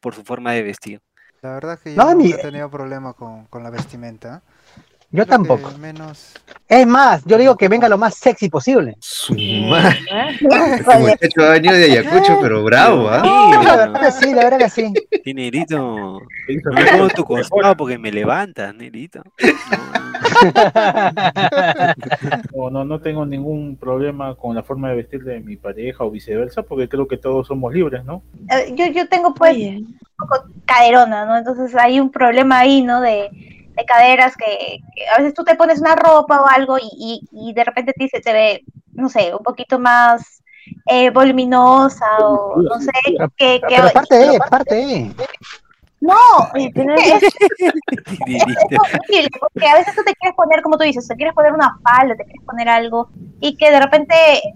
[0.00, 1.02] por su forma de vestir.
[1.42, 4.42] La verdad es que yo No, nunca mi- he tenido problema con, con la vestimenta.
[5.12, 5.70] Yo Creo tampoco.
[5.78, 6.34] menos...
[6.68, 8.96] Es más, yo digo que venga lo más sexy posible.
[8.98, 9.98] Su madre.
[10.10, 10.36] ¿Eh?
[10.40, 13.22] Este muchacho ha venido de Ayacucho, pero bravo, ¿ah?
[13.24, 14.92] La Mira, verdad que sí, la verdad que sí.
[15.24, 19.22] sí, Nerito, me pongo tu costado porque me levantas, Nerito.
[22.54, 26.10] No, no, no tengo ningún problema con la forma de vestir de mi pareja o
[26.10, 28.22] viceversa, porque creo que todos somos libres, ¿no?
[28.50, 31.36] eh, yo, yo tengo pues Oye, un poco caderona, ¿no?
[31.36, 33.00] Entonces hay un problema ahí, ¿no?
[33.00, 33.30] De,
[33.76, 36.88] de caderas que, que a veces tú te pones una ropa o algo y,
[37.32, 40.42] y, y de repente te, se te ve, no sé, un poquito más
[40.86, 42.90] eh, voluminosa o no sé,
[43.36, 45.14] que, que Pero parte de, parte de.
[46.00, 46.14] no,
[46.54, 47.16] es, es- Nerito.
[48.78, 51.52] es posible, porque a veces tú te quieres poner, como tú dices, te quieres poner
[51.52, 53.08] una falda, te quieres poner algo,
[53.40, 54.14] y que de repente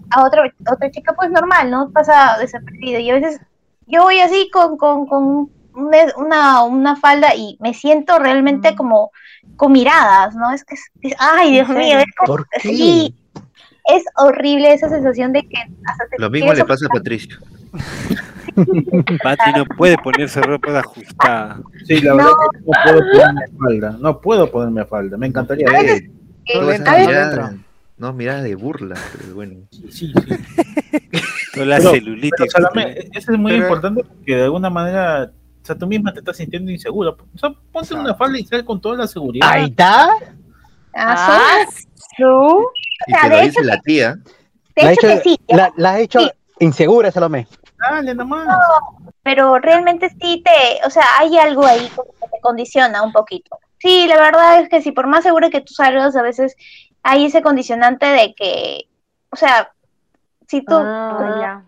[0.09, 1.89] a otro, otra chica, pues normal, ¿no?
[1.91, 2.99] Pasa desapercibido.
[2.99, 3.39] Y a veces
[3.87, 9.11] yo voy así con, con, con una, una, falda y me siento realmente como
[9.55, 10.51] con miradas, ¿no?
[10.51, 12.59] Es que, es- es- ay, Dios mío, es como, ¿Por qué?
[12.61, 13.15] sí,
[13.85, 17.37] es horrible esa sensación de que hasta te Lo mismo le pasa a Patricio.
[19.23, 21.59] Pati no puede ponerse ropa ajustada.
[21.87, 23.97] Sí, la verdad que no puedo ponerme falda.
[23.99, 25.17] No puedo ponerme falda.
[25.17, 25.67] Me encantaría.
[25.69, 26.03] A veces-
[26.45, 27.39] Eh, a veces-
[27.97, 29.55] no, miradas de burla, pero bueno.
[29.71, 30.11] sí, sí.
[31.53, 32.31] Toda la Pero- celulitis.
[32.37, 35.31] Pero, Salomé, eso es muy Pero- importante porque de alguna manera,
[35.61, 37.11] o sea, tú misma te estás sintiendo insegura.
[37.11, 39.47] O sea, ponte una falda y sal con toda la seguridad.
[39.49, 40.09] Ahí está.
[40.95, 41.87] Ah, sí.
[42.17, 42.67] ¿Tú?
[43.07, 44.15] Y sea, te lo dice la tía.
[44.75, 46.29] De La, hecho has que sí, la, la has hecho Sí.
[46.59, 47.47] insegura, Salomé.
[47.79, 48.47] Dale nomás.
[49.23, 53.57] pero realmente sí te, o sea, hay algo ahí como que te condiciona un poquito.
[53.79, 56.55] Sí, la verdad es que sí, por más seguro que tú salgas, a veces
[57.03, 58.81] hay ese condicionante de que,
[59.31, 59.71] o sea,
[60.47, 61.63] si tú Ah, ya.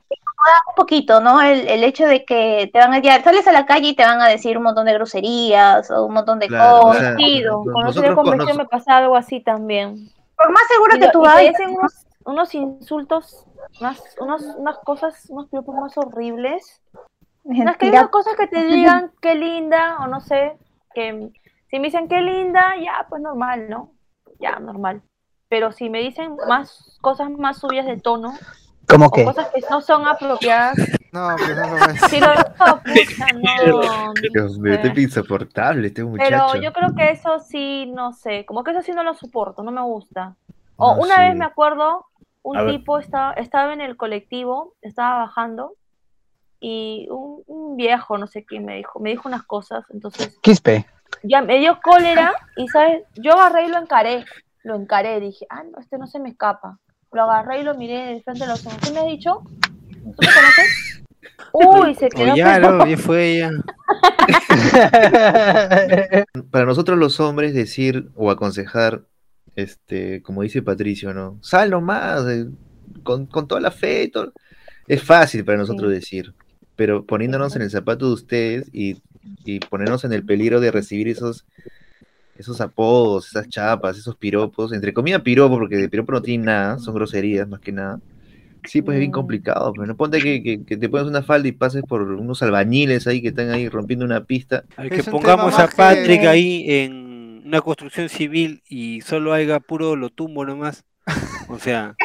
[0.67, 1.41] Un poquito, ¿no?
[1.41, 4.03] El, el hecho de que te van a ya sales a la calle y te
[4.03, 7.15] van a decir un montón de groserías o un montón de Claro, o cosas.
[7.15, 10.09] nosotros con con- vestido nos- me pasa algo así también.
[10.35, 11.93] Por más seguro Y, que tú vayas, dicen unos,
[12.25, 13.45] unos insultos,
[13.79, 16.81] más, unos, unas cosas, unos piropos más horribles.
[17.43, 20.57] No es que hay unas cosas que te digan qué linda, o no sé,
[20.93, 21.29] que
[21.69, 23.91] si me dicen qué linda, ya, pues normal, ¿no?
[24.39, 25.01] Ya, normal.
[25.49, 28.33] Pero si me dicen más cosas más subidas de tono,
[28.87, 29.23] ¿Cómo que?
[29.23, 30.77] cosas que no son apropiadas,
[31.11, 36.29] No, pues no lo lo no, pucha, no, Dios mío, este es insoportable, este muchacho.
[36.29, 39.63] Pero yo creo que eso sí, no sé, como que eso sí no lo soporto,
[39.63, 40.35] no me gusta.
[40.75, 41.21] O No, una sí.
[41.21, 42.07] vez me acuerdo,
[42.41, 45.75] un tipo estaba, estaba en el colectivo, estaba bajando,
[46.59, 50.85] y un, un viejo, no sé quién me dijo, me dijo unas cosas, entonces Quispe.
[51.23, 54.25] ya me dio cólera, y sabes, yo agarré y lo encaré,
[54.63, 56.79] lo encaré, dije, ah, no, este no se me escapa.
[57.13, 58.77] Lo agarré y lo miré de frente a los ojos.
[58.83, 59.41] ¿Qué me has dicho?
[60.03, 61.03] ¿Tú me conoces?
[61.53, 63.51] Uy, se quedó ya, pero- no, ya fue ella.
[66.51, 69.03] Para nosotros los hombres decir o aconsejar,
[69.55, 71.37] este, como dice Patricio, ¿no?
[71.41, 72.47] Sal nomás, eh,
[73.03, 74.33] con, con toda la fe y todo.
[74.87, 75.95] Es fácil para nosotros Sí.
[75.95, 76.33] decir,
[76.75, 78.97] pero poniéndonos en el zapato de ustedes y,
[79.45, 81.45] y ponernos en el peligro de recibir esos,
[82.37, 86.79] esos apodos, esas chapas, esos piropos, entre comillas piropo, porque de piropo no tiene nada,
[86.79, 87.99] son groserías más que nada.
[88.65, 89.13] Sí, pues es bien Mm.
[89.13, 92.41] complicado, pero no ponte que, que- que te pones una falda y pases por unos
[92.41, 94.63] albañiles ahí que están ahí rompiendo una pista.
[94.77, 99.95] Al que pongamos a Patrick que- ahí en una construcción civil y solo haya puro
[99.97, 100.85] lo tumbo nomás.
[101.49, 101.95] O sea,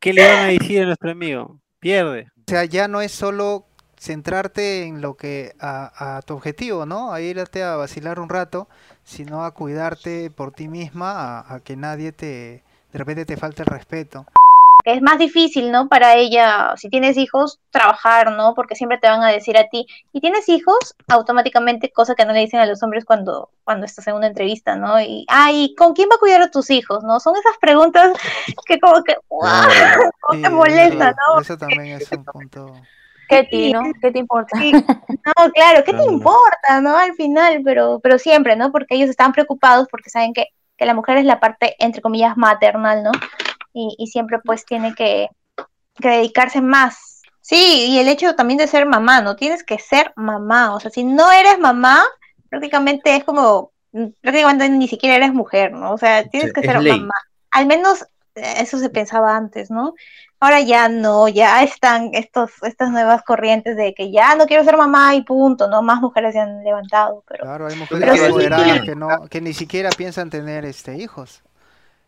[0.00, 1.60] ¿qué le van a decir a nuestro amigo?
[1.78, 2.28] Pierde.
[2.38, 3.66] O sea, ya no es solo
[4.00, 7.12] centrarte en lo que a, a tu objetivo, ¿no?
[7.12, 8.68] A irte a vacilar un rato,
[9.04, 13.62] sino a cuidarte por ti misma, a, a que nadie te de repente te falte
[13.62, 14.26] el respeto.
[14.84, 15.88] es más difícil, ¿no?
[15.88, 18.54] Para ella, si tienes hijos, trabajar, ¿no?
[18.54, 22.32] Porque siempre te van a decir a ti, y tienes hijos, automáticamente, cosa que no
[22.32, 24.98] le dicen a los hombres cuando, cuando estás en una entrevista, ¿no?
[25.00, 27.20] Y, ay, ¿con quién va a cuidar a tus hijos, no?
[27.20, 28.12] Son esas preguntas
[28.66, 29.68] que como que, ¡guau!
[29.68, 30.10] Claro.
[30.20, 31.40] ¿Cómo Sí, te molesta, no?
[31.40, 32.88] eso también es un punto.
[33.30, 33.82] ¿Qué ti, no?
[34.02, 34.58] ¿Qué te importa?
[34.58, 36.96] Sí, no, claro, ¿qué te importa, no?
[36.96, 38.70] Al final, pero, pero siempre, ¿no?
[38.72, 42.36] Porque ellos están preocupados porque saben que, que la mujer es la parte, entre comillas,
[42.36, 43.12] maternal, ¿no?
[43.72, 45.28] Y, y siempre pues tiene que,
[45.94, 47.22] que dedicarse más.
[47.40, 49.36] Sí, y el hecho también de ser mamá, ¿no?
[49.36, 52.04] Tienes que ser mamá, o sea, si no eres mamá,
[52.48, 55.92] prácticamente es como, mm, prácticamente ni siquiera eres mujer, ¿no?
[55.92, 57.00] O sea, tienes Sí, que ser ley.
[57.00, 57.14] mamá.
[57.52, 58.02] Al menos
[58.34, 59.94] eh, eso se pensaba antes, ¿no?
[60.40, 64.78] Ahora ya no, ya están estos, estas nuevas corrientes de que ya no quiero ser
[64.78, 65.82] mamá y punto, ¿no?
[65.82, 68.80] Más mujeres se han levantado, pero Claro, hay Pero mujeres sí.
[68.86, 71.42] que no, que ni siquiera piensan tener este hijos.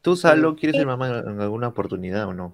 [0.00, 2.52] ¿Tú, Salo, quieres ser mamá en alguna oportunidad o no?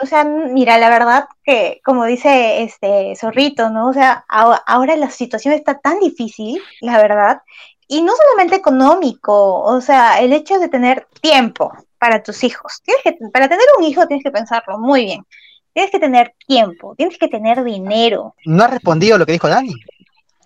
[0.00, 3.88] O sea, mira, la verdad que, como dice este Zorrito, ¿no?
[3.88, 7.42] O sea, ahora la situación está tan difícil, la verdad,
[7.86, 12.82] y no solamente económico, o sea, el hecho de tener tiempo para tus hijos.
[12.82, 15.24] Tienes que, para tener un hijo tienes que pensarlo muy bien.
[15.72, 18.34] Tienes que tener tiempo, tienes que tener dinero.
[18.44, 19.72] No ha respondido lo que dijo Dani.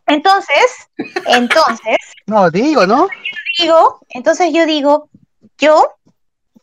[0.07, 0.91] Entonces,
[1.27, 3.09] entonces, No, digo, ¿no?
[3.59, 5.09] digo, entonces yo digo,
[5.57, 5.96] yo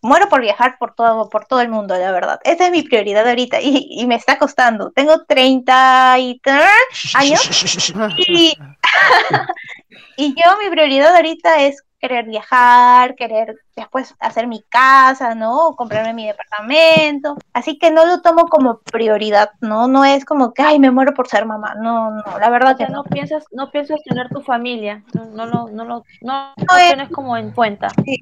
[0.04, 2.40] muero por viajar por todo, por todo el mundo, la verdad.
[2.44, 4.92] Esa es mi prioridad ahorita y, y me está costando.
[4.92, 6.70] Tengo 33
[7.16, 7.94] años
[8.28, 8.54] y,
[10.18, 15.74] y yo mi prioridad ahorita es querer viajar, querer después hacer mi casa, ¿no?
[15.78, 17.38] Comprarme mi departamento.
[17.54, 19.88] Así que no lo tomo como prioridad, ¿no?
[19.88, 21.76] No es como que, ay, me muero por ser mamá.
[21.76, 23.04] No, no, la verdad O sea, que no.
[23.04, 27.10] no piensas, no piensas tener tu familia, no, no lo, no no, no No, tienes
[27.10, 27.88] como en cuenta.
[28.04, 28.22] Sí,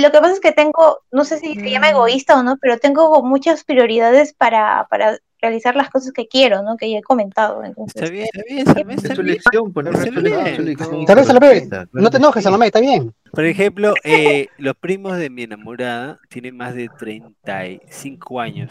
[0.00, 1.94] lo que pasa es que tengo, no sé si se llama Mm.
[1.94, 6.76] egoísta o no, pero tengo muchas prioridades para, para realizar las cosas que quiero, ¿no?
[6.76, 7.64] Que ya he comentado.
[7.64, 9.20] Entonces, Está bien, está bien, Salomé, Es bien.
[9.28, 9.92] elección, pues, no,
[12.10, 12.44] te enojes, sí.
[12.44, 13.12] Salomé, está bien.
[13.32, 18.70] Por ejemplo, eh, los primos de mi enamorada tienen más de 35 años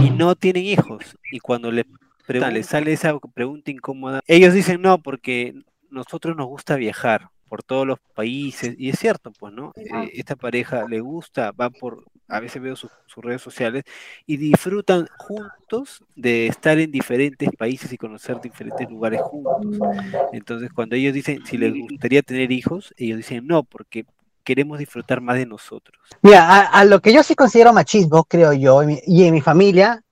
[0.00, 1.16] y no tienen hijos.
[1.30, 1.84] Y cuando le
[2.26, 5.54] preguntan, les sale esa pregunta incómoda, ellos dicen no, porque
[5.90, 8.74] nosotros nos gusta viajar por todos los países.
[8.78, 9.72] Y es cierto, pues, ¿no?
[9.76, 13.84] Eh, esta pareja le gusta, van por, a veces veo sus, redes sociales
[14.26, 19.64] y disfrutan juntos de estar en diferentes países y conocer diferentes lugares juntos.
[20.32, 24.04] Entonces, cuando ellos dicen si les gustaría tener hijos, ellos dicen no, porque
[24.42, 25.96] queremos disfrutar más de nosotros.
[26.22, 29.32] Mira, a, a lo que yo sí considero machismo, creo yo, y, mi- y en
[29.34, 30.02] mi familia,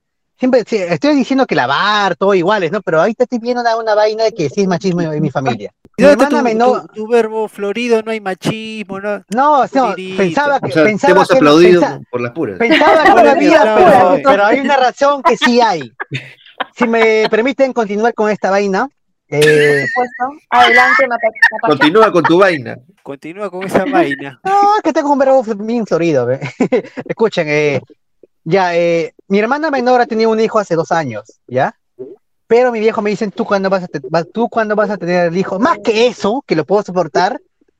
[0.43, 2.81] siempre sí, estoy diciendo que lavar, todo iguales, ¿no?
[2.81, 5.71] Pero ahorita estoy viendo una, una vaina de que sí es machismo en, mi familia.
[5.97, 9.23] Mi ¿Dónde está hermana tu, menor, tu- tu verbo florido, no hay machismo, no.
[9.33, 12.57] no, no, pensaba O que, sea, te pensaba hemos que, aplaudido pensa- por las puras.
[12.59, 14.21] pensaba que no Por había, las pero, puras.
[14.25, 15.93] pero hay una razón que sí hay.
[16.75, 18.89] Si me permiten continuar con esta vaina,
[19.29, 20.45] eh, supuesto.
[20.49, 21.27] Adelante, Mata-.
[21.67, 22.75] Continúa con tu vaina.
[23.01, 24.41] Continúa con esa vaina.
[24.43, 26.27] No, es que tengo un verbo bien florido.
[27.07, 27.81] Escuchen, eh,
[28.43, 31.75] ya, eh, mi hermana menor ha tenido un hijo hace dos años, ¿ya?
[32.47, 35.37] Pero mi viejo me dicen, ¿tú cuándo vas a, tú cuándo vas a tener el
[35.37, 35.59] hijo?
[35.59, 37.39] Más que eso, que lo puedo soportar,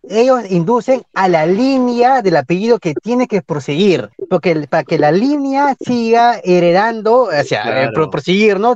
[0.09, 4.97] ellos inducen a la línea del apellido que tiene que proseguir, porque el- para que
[4.97, 7.93] la línea siga heredando, o sea, eh, Claro.
[7.93, 8.75] pro- proseguir, ¿no?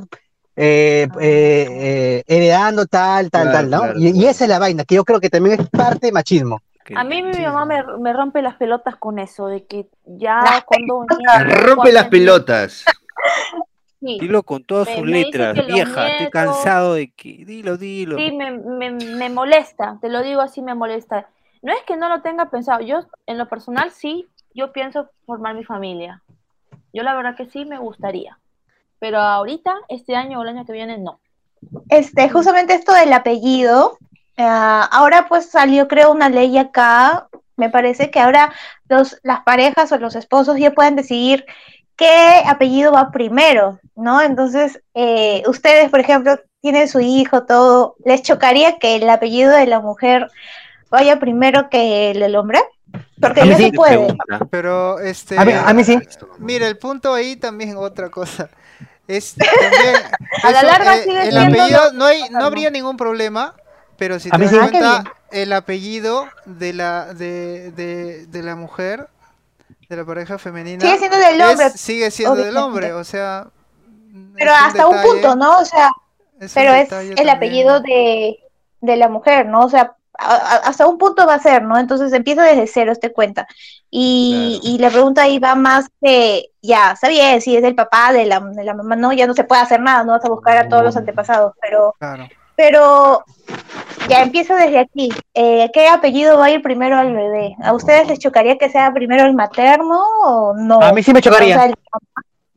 [0.56, 3.78] Eh, eh, eh, heredando tal, tal, Claro, tal, ¿no?
[3.82, 6.12] claro, y, y esa es la vaina, que yo creo que también es parte de
[6.12, 6.60] machismo.
[6.88, 9.88] Que- A mí mi sí, mamá me, me rompe las pelotas con eso, de que
[10.06, 12.84] ya Las cuando un Te nieto, rompe cuando las pelotas.
[14.00, 17.44] Sí, Dilo con todas Me- sus me letras, vieja, estoy cansado de que.
[17.44, 18.16] Dilo, dilo.
[18.16, 21.28] sí, me, me, me molesta, te lo digo así, me molesta.
[21.62, 25.56] No es que no lo tenga pensado, yo en lo personal sí, yo pienso formar
[25.56, 26.22] mi familia.
[26.92, 28.38] Yo la verdad que sí me gustaría,
[29.00, 31.18] pero ahorita, este año o el año que viene, no.
[31.90, 33.98] Este, justamente esto del apellido,
[34.38, 38.52] ah, ahora pues salió creo una ley acá, me parece que ahora
[38.88, 41.44] los, las parejas o los esposos ya pueden decidir
[41.96, 44.22] qué apellido va primero, ¿no?
[44.22, 49.66] Entonces, eh, ustedes, por ejemplo, tienen su hijo, todo, ¿les chocaría que el apellido de
[49.66, 50.30] la mujer
[50.90, 52.60] vaya primero que el del hombre?
[53.20, 53.64] Porque A mí ya sí.
[53.64, 53.96] se puede.
[53.96, 54.46] Pregunta.
[54.50, 55.98] Pero este A mí, a mí sí.
[56.38, 58.48] Mira, el punto ahí también otra cosa.
[59.08, 59.96] Es también
[60.42, 63.54] A la larga eh, sigue el siendo apellido no hay no habría ningún problema,
[63.98, 69.08] pero si A te das cuenta el apellido de la de, de, de la mujer
[69.88, 73.48] de la pareja femenina Sigue siendo del es- hombre, sigue siendo del hombre, o sea,
[74.36, 75.58] Pero hasta un detalle, punto, ¿no?
[75.58, 75.90] O sea,
[76.40, 77.30] es pero es el también.
[77.30, 78.38] apellido de,
[78.80, 79.60] de la mujer, ¿no?
[79.64, 81.78] O sea, a- a- hasta un punto va a ser, ¿no?
[81.78, 83.46] Entonces empieza desde cero este cuenta.
[83.90, 84.74] Y, Claro.
[84.74, 88.26] y la pregunta ahí va más de, ya, está bien, si es del papá, de
[88.26, 90.58] la, de la mamá, no, ya no se puede hacer nada, no vas a buscar
[90.58, 92.28] a todos los antepasados, pero, Claro.
[92.58, 93.24] Pero
[94.08, 95.10] ya empieza desde aquí.
[95.32, 97.54] Eh, ¿Qué apellido va a ir primero al bebé?
[97.62, 100.82] ¿A ustedes les chocaría que sea primero el materno o no?
[100.82, 101.54] A mí sí me chocaría.
[101.54, 101.74] O sea, el-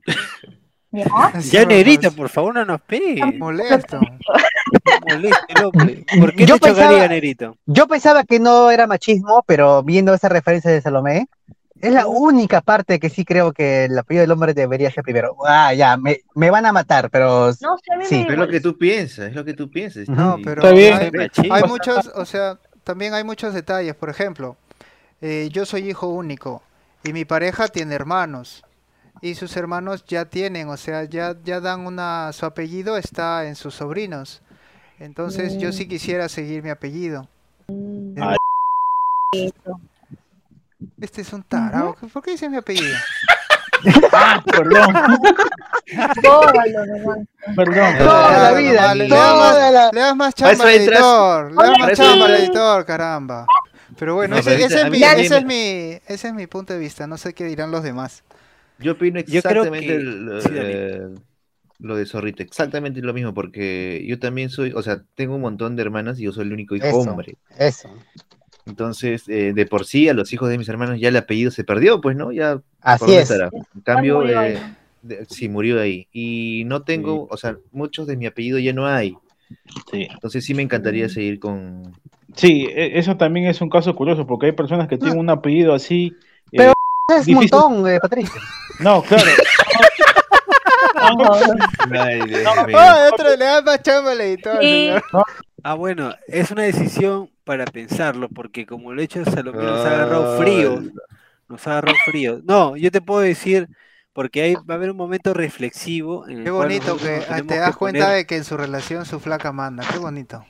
[0.94, 1.06] ¿Ya?
[1.40, 3.22] Ya, parece por favor, no nos pegue.
[3.38, 4.00] Molesto.
[6.20, 7.56] ¿Por qué Yo te chocaría, negrito?
[7.66, 11.28] Yo pensaba que no era machismo, pero viendo esa referencia de Salomé,
[11.82, 15.36] es la única parte que sí creo que el apellido del hombre debería ser primero.
[15.46, 18.24] Ah, ya, me, me van a matar, pero No sé, a mí Sí.
[18.28, 20.08] Pero es lo que tú piensas, es lo que tú piensas.
[20.08, 20.44] No, sí.
[20.44, 21.52] pero Está bien.
[21.52, 23.96] hay, muchos, o sea, también hay muchos detalles.
[23.96, 24.58] Por ejemplo,
[25.22, 26.62] eh, yo soy hijo único
[27.04, 28.64] y mi pareja tiene hermanos
[29.22, 33.56] y sus hermanos ya tienen, o sea, ya ya dan una su apellido está en
[33.56, 34.42] sus sobrinos.
[35.00, 37.28] Entonces yo sí quisiera seguir mi apellido.
[38.20, 38.36] Ah.
[41.00, 41.96] Este es un tarao.
[42.14, 42.96] ¿Por qué dice mi apellido?
[44.14, 45.20] Ah, perdón, nomás.
[47.56, 47.98] perdón.
[47.98, 49.90] toda la vida, vale, le, das toda más, la...
[49.92, 51.50] le das más chamba al editor.
[51.52, 53.46] Le das más chamba al editor, caramba.
[53.98, 56.74] Pero bueno, No, ese, pero ese es mi, ese es mi, ese es mi punto
[56.74, 57.08] de vista.
[57.08, 58.24] No sé qué dirán los demás.
[58.78, 61.08] Yo opino Yo creo exactamente que- sí, eh,
[61.80, 65.76] lo de Zorrito, exactamente lo mismo, porque yo también soy, o sea, tengo un montón
[65.76, 66.98] de hermanas y yo soy el único hijo Eso.
[66.98, 67.36] hombre.
[67.58, 67.90] Eso.
[68.66, 71.64] Entonces, eh, de por sí, a los hijos de mis hermanos ya el apellido se
[71.64, 72.32] perdió, pues, ¿no?
[72.32, 73.30] Ya, ¿por Así es.
[73.32, 73.50] estará?
[73.76, 74.60] En cambio, murió eh,
[75.02, 76.08] de- sí, murió ahí.
[76.14, 79.18] Y no tengo, o sea, muchos de mi apellido ya no hay.
[79.92, 80.08] Sí.
[80.12, 81.94] Entonces sí me encantaría seguir con...
[82.36, 85.74] Sí, e- eso también es un caso curioso porque hay personas que tienen un apellido
[85.74, 86.14] así.
[86.52, 86.74] eh, Pero-
[87.20, 88.40] Es un montón, eh, Patricia.
[88.80, 89.24] no, claro.
[91.92, 92.78] Ay, Dios mío.
[92.78, 94.14] ¡Ah, otro le da más chamba
[95.64, 99.94] Ah, bueno, es una decisión para pensarlo, porque como el hecho de Salomé nos ha
[99.94, 100.86] agarrado fríos,
[101.48, 102.44] nos ha agarrado fríos.
[102.44, 103.68] No, yo te puedo decir,
[104.14, 106.28] porque ahí va a haber un momento reflexivo.
[106.28, 108.58] En el Qué bonito que ah, te das que cuenta poner- de que en su
[108.58, 109.84] relación su flaca manda.
[109.92, 110.46] Qué bonito.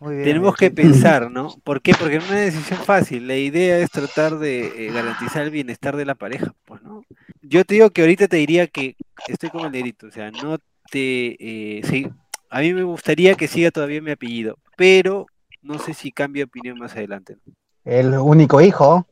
[0.00, 0.24] Muy bien.
[0.24, 1.54] Tenemos que pensar, ¿no?
[1.64, 1.92] ¿Por qué?
[1.94, 3.26] Porque no es una decisión fácil.
[3.28, 7.04] La idea es tratar de eh, garantizar el bienestar de la pareja, pues, ¿no?
[7.42, 8.96] Yo te digo que ahorita te diría que
[9.28, 10.58] estoy como el negrito, o sea, no
[10.90, 11.78] te...
[11.78, 12.06] eh, sí,
[12.52, 15.26] a mí me gustaría que siga todavía mi apellido, pero
[15.62, 17.36] no sé si cambio de opinión más adelante.
[17.84, 19.06] El único hijo.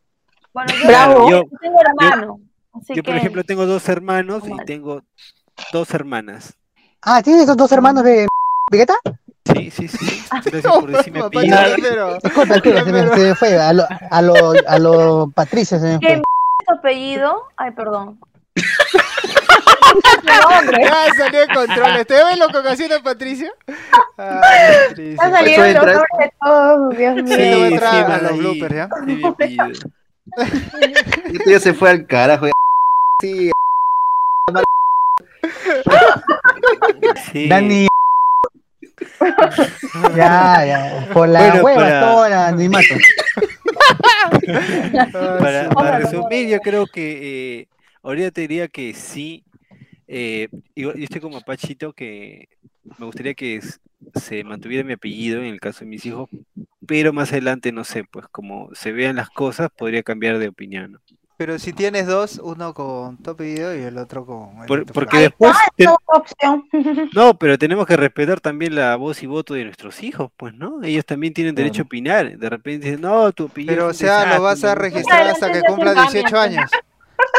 [0.52, 1.30] Bueno, yo, Bravo.
[1.30, 2.40] yo tengo hermano.
[2.74, 5.02] así Yo, por que- ejemplo, tengo dos hermanos y tengo
[5.72, 6.54] dos hermanas.
[7.02, 8.28] Ah, ¿tienes esos dos hermanos de
[8.70, 8.94] Vegeta?
[9.54, 10.22] Sí, sí, sí.
[10.44, 12.18] Gracias por decirme apellido.
[12.22, 13.58] Disculpa, disculpa, se me, se me fue.
[13.58, 14.34] A lo, a lo,
[14.66, 16.22] a lo Patricia se me ¿Qué fue.
[16.66, 17.42] tu apellido?
[17.56, 18.20] Ay, perdón.
[20.80, 22.06] Ya salió de control.
[22.06, 23.50] ¿Te ves lo que ocasiona Patricia?
[24.16, 27.36] Ay, salido el nombre de todos, Dios mío.
[27.36, 28.38] Sí, no va a Sí, a los ahí.
[28.38, 28.88] bloopers, ¿ya?
[31.32, 32.46] Esto ya se fue al carajo.
[32.46, 32.52] ya.
[33.20, 33.50] Sí,
[37.32, 37.48] Sí.
[37.48, 37.86] Dani.
[40.16, 41.08] ya, ya.
[41.12, 42.94] Por la Bueno, hueva para- toda, ni mato.
[45.40, 47.66] para, para resumir, yo creo que eh,
[48.02, 49.42] ahorita te diría que sí.
[50.12, 52.48] Eh, igual- yo estoy como Pachito que
[52.98, 53.60] me gustaría que
[54.16, 56.28] se mantuviera mi apellido en el caso de mis hijos,
[56.86, 60.92] pero más adelante no sé, pues como se vean las cosas, podría cambiar de opinión.
[60.92, 60.98] ¿no?
[61.36, 64.60] Pero si tienes dos, uno con tu apellido y el otro con.
[64.62, 65.56] el Por- tu porque después.
[66.06, 66.64] opción.
[67.14, 70.82] no, pero tenemos que respetar también la voz y voto de nuestros hijos, pues, ¿no?
[70.82, 72.36] Ellos también tienen derecho a opinar.
[72.36, 73.72] De repente dicen, no, tu apellido.
[73.74, 74.80] Pero, o sea, lo vas a no".
[74.82, 76.70] registrar hasta que cumpla 18 años.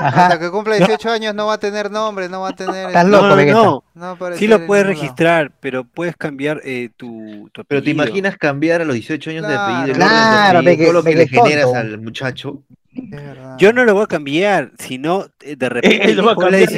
[0.08, 0.24] Ajá.
[0.28, 2.88] Hasta que cumpla 18 años no va a tener nombre, no va a tener.
[2.88, 7.64] Estás este, loco, no, no, Sí lo puedes registrar, pero puedes cambiar eh, tu, tu
[7.66, 10.62] Pero te imaginas cambiar a los 18 años de apellido, el Claro.
[10.62, 12.62] de apellido, Vegue- todo lo que le generas al muchacho.
[13.58, 16.70] Yo no lo voy a cambiar, sino eh, de repente Él lo va a cambiar.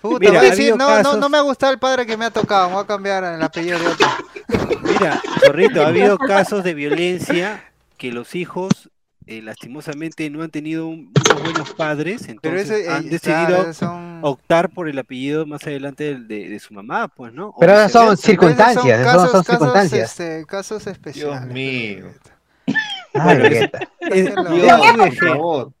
[0.00, 2.70] Puta, Mira, habido no, no, no me ha gustado el padre que me ha tocado,
[2.70, 4.08] voy a cambiar el apellido de otro.
[4.82, 7.62] Mira, Zorrito, ha habido casos de violencia
[7.98, 8.90] que los hijos
[9.26, 13.62] eh, lastimosamente no han tenido un- unos buenos padres, entonces ese, han eh, decidido claro,
[13.62, 17.48] esos son, optar por el apellido más adelante del- de, de su mamá, pues, ¿no?
[17.48, 20.10] O Pero esas son circunstancias, son, son circunstancias.
[20.20, 21.52] este, casos especiales.
[21.52, 22.06] mío.
[23.14, 25.28] Ay, Dios, sí por dejé.
[25.28, 25.72] favor.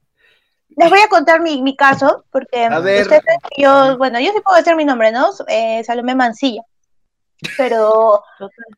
[0.76, 3.22] Les voy a contar mi, mi caso, porque ustedes saben
[3.54, 5.26] que yo, bueno, yo sí puedo decir mi nombre, ¿no?
[5.48, 6.62] Eh, Salomé Mancilla.
[7.56, 8.22] Pero,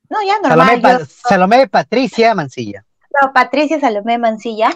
[0.08, 2.84] no, ya Salomé, normal, Pa- yo, Salomé Patricia Mancilla.
[3.20, 4.70] No, Patricia Salomé Mancilla.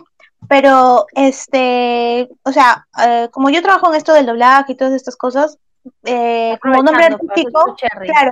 [0.46, 5.16] Pero, este, o sea, eh, como yo trabajo en esto del doblaje y todas estas
[5.16, 5.58] cosas,
[6.04, 8.30] eh, como nombre artístico, claro,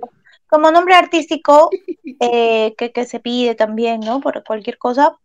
[0.48, 1.70] como nombre artístico
[2.20, 4.20] eh, que, que se pide también, ¿no?
[4.20, 5.16] Por cualquier cosa,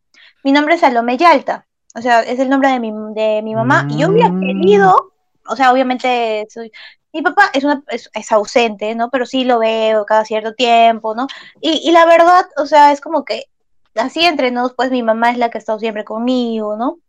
[0.44, 3.88] mi nombre es Salomé Yalta, o sea, es el nombre de mi, de mi mamá,
[3.90, 5.14] y yo hubiera querido,
[5.48, 6.72] o sea, obviamente soy,
[7.14, 9.10] mi papá es, una, es, es ausente, ¿no?
[9.12, 11.28] Pero sí lo veo cada cierto tiempo, ¿no?
[11.60, 13.51] Y, y la verdad, o sea, es como que
[13.96, 17.00] así entre nos, pues mi mamá es la que ha estado siempre conmigo, ¿no?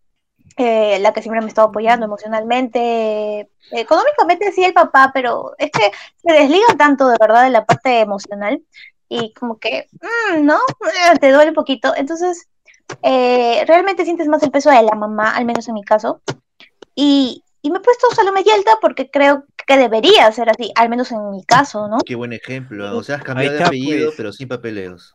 [0.57, 5.70] Eh, la que siempre me ha estado apoyando emocionalmente, económicamente sí el papá, pero es
[5.70, 8.62] que se desligan tanto de verdad de la parte emocional
[9.09, 10.57] y como que, mm, ¿no?
[10.57, 11.95] Eh, Te duele un poquito.
[11.97, 12.49] Entonces,
[13.03, 16.20] eh, realmente sientes más el peso de la mamá, al menos en mi caso.
[16.95, 21.12] Y, y me he puesto Salomé Yelta porque creo que debería ser así, al menos
[21.12, 21.99] en mi caso, ¿no?
[22.05, 22.97] Qué buen ejemplo.
[22.97, 24.16] O sea, has cambiado de apellido, pues.
[24.16, 25.14] pero sin papeleos.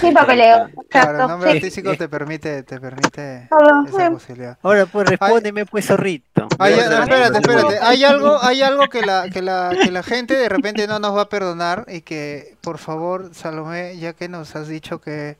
[0.00, 1.56] Sin papeleo, Claro, el nombre sí.
[1.56, 3.48] artístico te permite, te permite
[3.88, 4.12] esa sí.
[4.12, 4.58] posibilidad.
[4.62, 6.46] Ahora, pues respóndeme, pues, Zorrito.
[6.58, 7.78] Hay- espérate, espérate.
[7.80, 11.16] Hay algo, hay algo que la, que la, que la gente de repente no nos
[11.16, 15.38] va a perdonar y que, por favor, Salomé, ya que nos has dicho que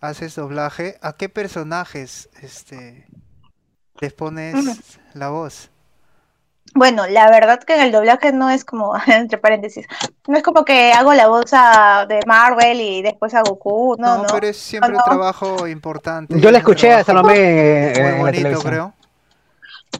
[0.00, 3.06] haces doblaje, ¿a qué personajes, este,
[4.00, 5.70] les pones la voz?
[6.74, 9.86] Bueno, la verdad que en el doblaje no es como, entre paréntesis,
[10.28, 14.18] no es como que hago la voz a- de Marvel y después a Goku, no,
[14.22, 14.28] no.
[14.32, 15.02] pero es siempre un no.
[15.04, 16.38] trabajo importante.
[16.40, 18.18] Yo la escuché a trabajo Salomé en Muy la
[18.50, 18.94] bonito, creo.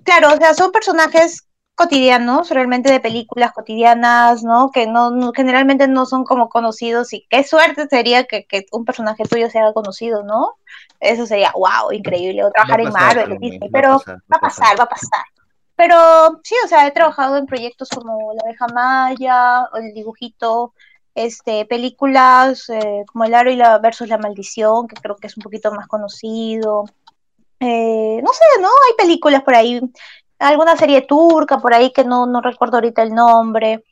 [0.04, 1.44] Claro, o sea, son personajes
[1.74, 4.70] cotidianos, realmente de películas cotidianas, ¿no?
[4.70, 8.84] Que no, no- generalmente no son como conocidos y qué suerte sería que, que un
[8.84, 10.52] personaje tuyo sea conocido, ¿no?
[11.00, 14.36] Eso sería, wow, increíble, o trabajar en Marvel, Salomé, Disney, va a pero pasar, va
[14.36, 15.24] a pasar, va a pasar.
[15.80, 20.74] Pero sí, o sea, he trabajado en proyectos como La abeja maya, El dibujito,
[21.14, 25.38] este, películas eh, como El aro y la versus la maldición, que creo que es
[25.38, 26.84] un poquito más conocido.
[27.60, 28.68] Eh, no sé, ¿no?
[28.68, 29.80] Hay películas por ahí,
[30.38, 33.82] alguna serie turca por ahí que no, no recuerdo ahorita el nombre.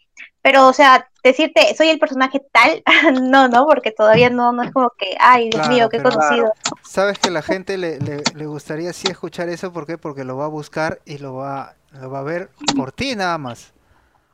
[0.48, 2.82] Pero, o sea, decirte, soy el personaje tal,
[3.30, 6.52] no, no, porque todavía no, no es como que, ay, Dios Claro, mío, qué conocido.
[6.82, 9.98] Sabes que la gente le, le, le gustaría sí escuchar eso, ¿por qué?
[9.98, 13.36] Porque lo va a buscar y lo va, lo va a ver por ti nada
[13.38, 13.74] más.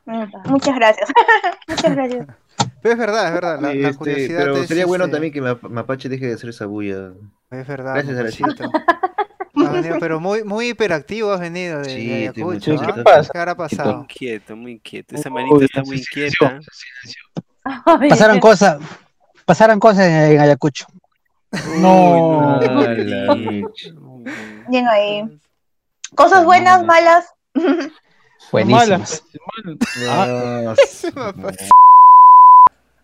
[0.05, 1.09] Mm, Muchas gracias.
[1.67, 2.27] Muchas gracias.
[2.81, 5.33] Pero es verdad, es verdad, la, la Este, curiosidad pero es, sería bueno este, también
[5.33, 7.13] que Map- Mapache deje de hacer esa bulla.
[7.49, 8.39] Es verdad, Gracias.
[9.81, 12.93] Venido, pero muy, muy hiperactivo has venido de, Sí, de estoy Ayacucho, ¿ah?
[12.95, 13.31] ¿Qué pasa?
[13.31, 14.01] ¿Qué habrá Muy pasado?
[14.01, 15.15] inquieto, muy inquieto.
[15.15, 16.59] Esa manita está muy inquieta.
[18.09, 18.79] Pasaron cosas,
[19.45, 20.85] pasaron cosas en Ayacucho.
[21.77, 22.59] No.
[22.59, 23.65] Uy.
[24.69, 25.39] Bien ahí.
[26.15, 27.33] Cosas buenas, malas.
[28.51, 29.23] Buenísimas.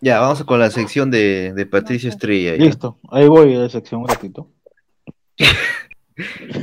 [0.04, 2.56] Ya, vamos con la sección de, de Patricio Estrella.
[2.56, 2.64] ya.
[2.64, 4.48] Listo, ahí voy a la sección un ratito.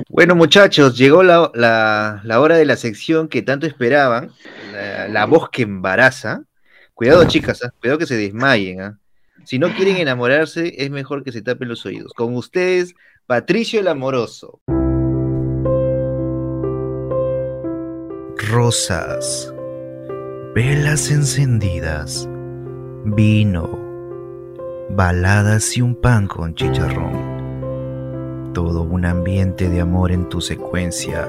[0.10, 4.32] Bueno, muchachos, llegó la, hora de la sección que tanto esperaban,
[4.74, 6.44] la, la voz que embaraza.
[6.94, 7.74] Cuidado, chicas, ¿ah?
[7.80, 8.82] cuidado que se desmayen.
[8.82, 9.00] ¿ah?
[9.46, 12.14] Si no quieren enamorarse, es mejor que se tapen los oídos.
[12.14, 12.94] Con ustedes,
[13.26, 14.62] Patricio el Amoroso.
[18.52, 19.54] Rosas,
[20.56, 22.28] velas encendidas,
[23.06, 23.80] vino,
[24.90, 27.39] baladas y un pan con chicharrón
[28.54, 31.28] todo un ambiente de amor en tu secuencia.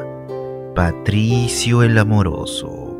[0.74, 2.96] Patricio el Amoroso.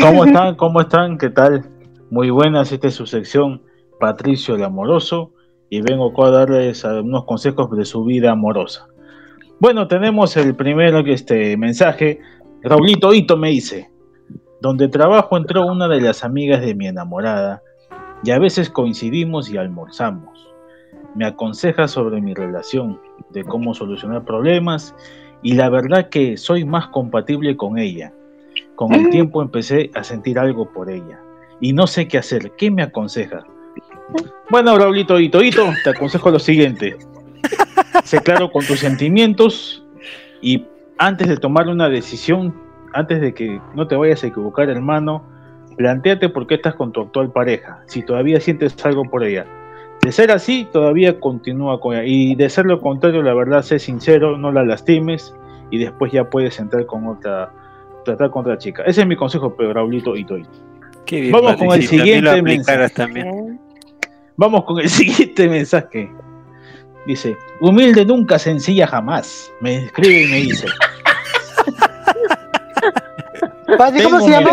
[0.00, 0.54] ¿Cómo están?
[0.56, 1.18] ¿Cómo están?
[1.18, 1.64] ¿Qué tal?
[2.10, 3.62] Muy buenas, esta es su sección
[3.98, 5.32] Patricio el Amoroso
[5.70, 8.86] y vengo a darles unos consejos de su vida amorosa.
[9.60, 12.20] Bueno, tenemos el primero que este mensaje.
[12.62, 13.90] Raulito Ito me dice,
[14.60, 17.62] donde trabajo entró una de las amigas de mi enamorada
[18.24, 20.48] y a veces coincidimos y almorzamos.
[21.14, 23.00] Me aconseja sobre mi relación,
[23.30, 24.94] de cómo solucionar problemas
[25.42, 28.12] y la verdad que soy más compatible con ella.
[28.74, 31.20] Con el tiempo empecé a sentir algo por ella
[31.60, 32.52] y no sé qué hacer.
[32.56, 33.44] ¿Qué me aconseja?
[34.50, 36.96] Bueno, Raulito Ito, Ito, te aconsejo lo siguiente.
[38.04, 39.84] Sé claro con tus sentimientos
[40.40, 40.64] y
[40.98, 42.54] antes de tomar una decisión,
[42.92, 45.22] antes de que no te vayas a equivocar, hermano,
[45.76, 49.46] planteate por qué estás con tu actual pareja, si todavía sientes algo por ella.
[50.02, 52.04] De ser así, todavía continúa con ella.
[52.04, 55.34] Y de ser lo contrario, la verdad, sé sincero, no la lastimes
[55.70, 57.52] y después ya puedes entrar con otra,
[58.04, 58.82] tratar con otra chica.
[58.84, 60.46] Ese es mi consejo, pero Raulito y Toy.
[61.04, 62.88] Qué bien, Vamos con el siguiente mensaje.
[62.90, 63.60] también.
[64.36, 66.10] Vamos con el siguiente mensaje.
[67.06, 69.50] Dice, humilde nunca, sencilla jamás.
[69.60, 70.66] Me escribe y me dice.
[73.76, 74.50] Pati, ¿Cómo "Tengo se llama?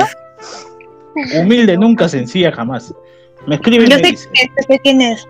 [1.16, 2.94] mi- Humilde nunca, sencilla jamás.
[3.48, 4.30] Me escribe y Yo me sé, dice,
[4.84, 5.26] quién es.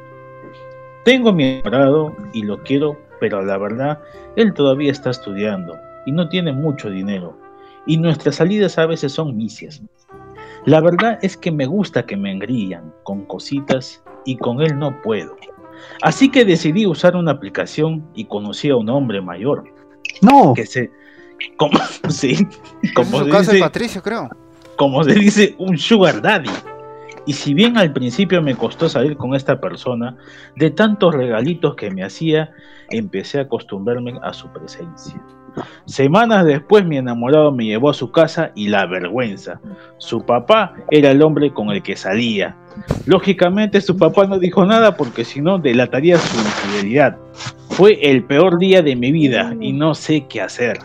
[1.03, 3.99] tengo mi enamorado y lo quiero, pero la verdad,
[4.35, 5.75] él todavía está estudiando
[6.05, 7.37] y no tiene mucho dinero.
[7.85, 9.81] Y nuestras salidas a veces son misias.
[10.65, 14.99] La verdad es que me gusta que me engrían con cositas y con él no
[15.03, 15.35] puedo.
[16.01, 19.65] Así que decidí usar una aplicación y conocí a un hombre mayor
[20.23, 20.53] No.
[20.55, 20.89] que se
[21.57, 21.79] como
[22.09, 22.47] sí,
[22.93, 24.29] como es se caso dice, Patricio, creo.
[24.75, 26.49] como se dice, un sugar daddy.
[27.27, 30.15] Y si bien al principio me costó salir con esta persona,
[30.55, 32.51] de tantos regalitos que me hacía,
[32.89, 35.19] empecé a acostumbrarme a su presencia.
[35.85, 39.59] Semanas después mi enamorado me llevó a su casa y la vergüenza.
[39.97, 42.55] Su papá era el hombre con el que salía.
[43.05, 47.17] Lógicamente su papá no dijo nada porque si no delataría su infidelidad.
[47.69, 50.79] Fue el peor día de mi vida y no sé qué hacer.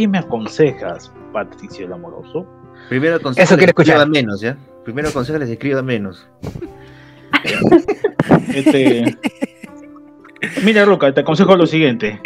[0.00, 2.46] ¿Qué me aconsejas, Patricio el Amoroso?
[2.88, 3.96] Primero consejo Eso les quiero escuchar.
[3.98, 4.56] escriba menos, ¿ya?
[4.82, 6.26] Primero consejo les escriba menos.
[8.54, 9.14] Este...
[10.64, 12.18] Mira, Roca, te aconsejo lo siguiente.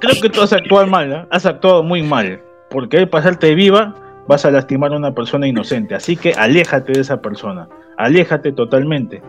[0.00, 1.26] Creo que tú has actuado mal, ¿eh?
[1.30, 2.40] has actuado muy mal.
[2.70, 3.94] Porque al pasarte viva
[4.26, 5.94] vas a lastimar a una persona inocente.
[5.94, 7.68] Así que aléjate de esa persona.
[7.98, 9.22] Aléjate totalmente.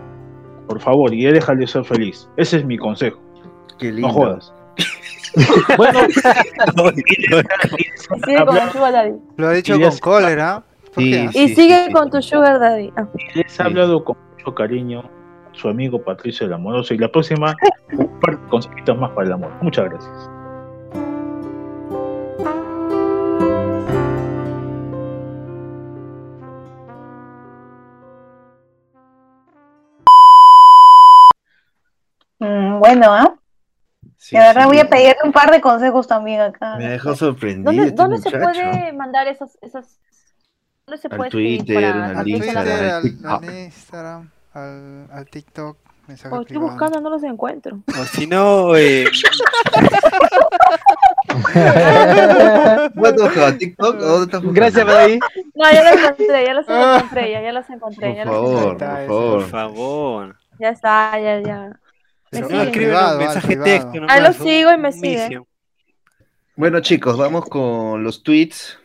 [0.67, 2.29] Por favor, y déjale ser feliz.
[2.37, 3.19] Ese es mi consejo.
[3.77, 4.07] Qué lindo.
[4.07, 4.53] No jodas.
[5.77, 5.99] Bueno,
[8.25, 9.13] Sigue con el Sugar Daddy.
[9.37, 10.63] Lo ha dicho con cólera.
[10.95, 11.29] Sí.
[11.33, 12.91] Y sigue con tu Sugar Daddy.
[12.97, 13.07] Ah.
[13.35, 15.03] les ha hablado con mucho cariño
[15.51, 16.93] su amigo Patricio el Amoroso.
[16.93, 17.55] Y la próxima,
[17.91, 19.51] un par de consejitos más para el amor.
[19.61, 20.29] Muchas gracias.
[32.39, 33.33] Mm, bueno, ¿ah?
[34.29, 34.67] Sí, de verdad sí.
[34.67, 36.75] voy a pedirle un par de consejos también acá.
[36.77, 37.63] Me dejado sorprendido.
[37.71, 39.99] ¿Dónde, este dónde se puede mandar esas, esas
[40.85, 43.43] ¿Dónde se Al puede Twitter, para al Twitter, al, TikTok.
[43.43, 45.77] al Instagram, al, al TikTok.
[46.07, 46.71] Mensaje Oh, estoy privado.
[46.71, 47.79] buscando, no los encuentro.
[47.87, 49.05] O si no, eh,
[52.95, 53.29] ¿Cuánto?
[53.57, 54.53] ¿TikTok o dónde estás buscando?
[54.53, 55.19] Gracias, Madaí.
[55.55, 58.07] No, ya los encontré, ya los encontré, ya, ya los encontré.
[58.09, 58.87] Por Ya, los favor, encontré.
[58.87, 59.41] por favor.
[59.41, 60.35] por favor.
[60.59, 61.79] ya está, ya, ya.
[62.31, 63.91] Me Si no, Privado, mensaje texto.
[63.93, 65.41] Nomás, lo sigo y me sigue.
[66.55, 68.77] Bueno, chicos, vamos con los tweets.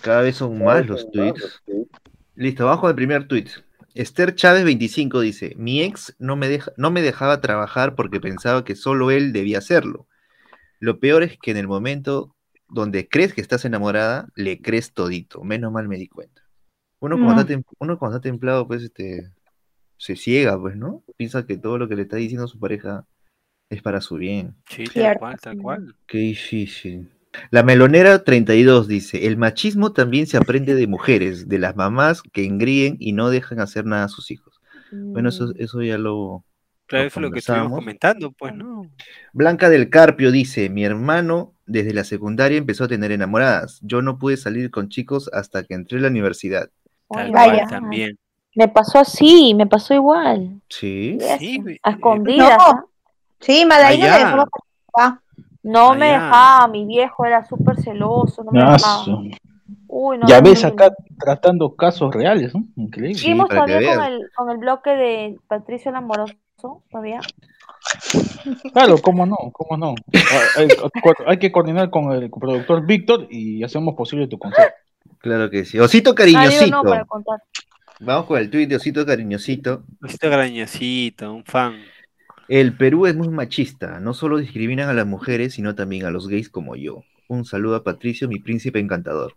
[0.00, 1.62] Cada vez son más los tweets.
[2.34, 3.48] Listo, vamos con el primer tweet.
[3.94, 8.62] Esther Chávez 25 dice, mi ex no me, deja, no me dejaba trabajar porque pensaba
[8.64, 10.06] que solo él debía hacerlo.
[10.80, 12.34] Lo peor es que en el momento
[12.68, 15.42] donde crees que estás enamorada, le crees todito.
[15.44, 16.42] Menos mal me di cuenta.
[16.98, 17.38] Uno cuando, Mm.
[17.40, 19.30] está, tem- uno cuando está templado, pues, este,
[19.98, 21.02] se ciega, pues, ¿no?
[21.16, 23.06] Piensa que todo lo que le está diciendo su pareja
[23.70, 24.54] es para su bien.
[24.68, 25.94] Sí, tal cual, tal cual.
[26.06, 27.10] Qué difícil.
[27.50, 32.44] La melonera 32 dice, el machismo también se aprende de mujeres, de las mamás que
[32.46, 34.60] engríen y no dejan hacer nada a sus hijos.
[34.90, 35.52] Bueno, eso, Mm.
[35.58, 36.44] eso ya lo...
[36.86, 38.88] Claro, Lo eso es lo que estuvimos comentando, pues, ¿no?
[39.32, 43.80] Blanca del Carpio dice, mi hermano desde la secundaria empezó a tener enamoradas.
[43.82, 46.70] Yo no pude salir con chicos hasta que entré a la universidad.
[47.08, 47.54] Tal Vaya.
[47.66, 48.18] cual también.
[48.56, 50.60] Me pasó así, me pasó igual.
[50.68, 51.18] Sí.
[51.38, 52.56] Sí, Eso, eh, a escondidas.
[52.58, 52.64] No.
[52.64, 52.84] ¿ah?
[53.38, 55.20] Sí, Ah, me dejaba participar.
[55.62, 59.04] No me Ah, dejaba, mi viejo era súper celoso, no me Ah, dejaba.
[59.88, 60.74] Uy, no, Ya no, ves no, no.
[60.74, 62.64] acá tratando casos reales, ¿no?
[62.76, 63.14] Increíble.
[63.14, 66.34] Sí, Seguimos que todavía con el, con el bloque de Patricio el Amoroso,
[66.90, 67.20] todavía.
[68.72, 69.94] Claro, cómo no, cómo no.
[70.14, 70.68] Ah, Hay,
[71.26, 74.68] hay que coordinar con el productor Víctor y hacemos posible tu consejo.
[75.18, 75.78] Claro que sí.
[75.78, 76.70] Osito Ah, cariñosito.
[76.70, 77.42] no para contar.
[78.00, 79.82] Vamos con el tuit de Osito cariñosito.
[80.02, 81.76] Osito Grañosito, un fan.
[82.48, 84.00] El Perú es muy machista.
[84.00, 87.02] No solo discriminan a las mujeres, sino también a los gays como yo.
[87.28, 89.34] Un saludo a Patricio, mi príncipe encantador.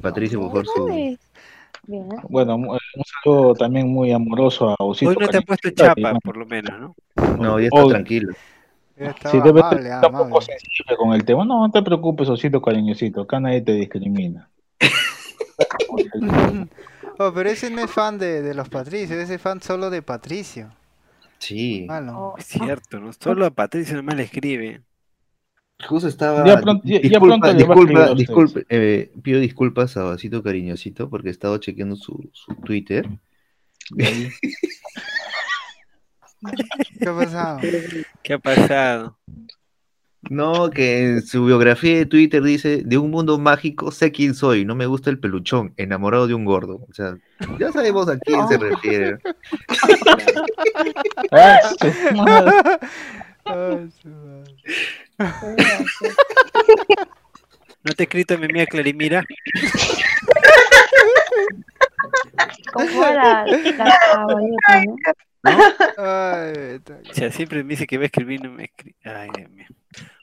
[0.00, 1.16] Patricio, por favor, su...
[1.86, 2.08] Bien.
[2.28, 2.78] Bueno, mu- un
[3.22, 5.10] saludo también muy amoroso a Osito.
[5.10, 6.96] Hoy no te ha puesto Cariñosito, chapa, por lo menos, ¿no?
[7.38, 7.88] No, ya está Oh.
[7.88, 8.32] tranquilo.
[8.96, 10.46] Ya estaba Sí, debe amable, ah, un poco amable.
[10.46, 11.44] sensible con el tema.
[11.44, 13.20] No, no te preocupes, Osito cariñosito.
[13.22, 14.48] Acá nadie te discrimina.
[17.18, 20.02] Oh, pero ese no es fan de, de los Patricios, ese es fan solo de
[20.02, 20.70] Patricio.
[21.38, 21.84] Sí.
[21.88, 22.18] Malo.
[22.18, 23.12] Oh, Es cierto, ¿no?
[23.12, 24.82] Solo a Patricio nomás le escribe.
[25.88, 26.44] Justo estaba.
[26.44, 27.52] Ya pronto- ya- ya disculpa,
[28.14, 33.08] disculpa, eh, pido disculpas a Osito cariñosito porque he estado chequeando su, su Twitter.
[36.98, 37.60] ¿Qué ha pasado?
[38.22, 39.18] ¿Qué ha pasado?
[40.30, 44.64] No, que en su biografía de Twitter dice, de un mundo mágico sé quién soy,
[44.64, 46.84] no me gusta el peluchón, enamorado de un gordo.
[46.88, 47.16] O sea,
[47.58, 49.18] ya sabemos a quién se refiere.
[51.32, 52.52] Ah, su madre.
[53.44, 54.54] Ay, su madre.
[57.84, 59.24] ¿No te he escrito mi amiga Clarimira?
[62.72, 64.96] ¿Cómo era la caballota, no?
[65.96, 68.96] Ay, está- O sea, siempre me dice que va a escribir y no me escribe.
[69.04, 69.66] Ay, Dios mío.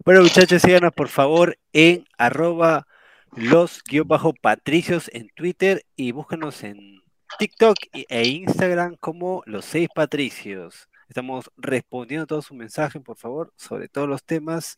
[0.06, 2.86] Bueno, muchachos, síganos por favor en arroba
[3.36, 7.02] los guion bajo patricios en Twitter y búscanos en
[7.40, 10.90] TikTok e Instagram como los seis patricios.
[11.10, 14.78] Estamos respondiendo todos sus mensajes, por favor, sobre todos los temas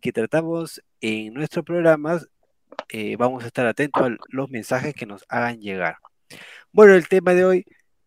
[0.00, 2.28] que tratamos en nuestros programas.
[2.88, 5.96] Eh, vamos a estar atentos a los mensajes que nos hagan llegar.
[6.70, 7.66] Bueno, el tema de hoy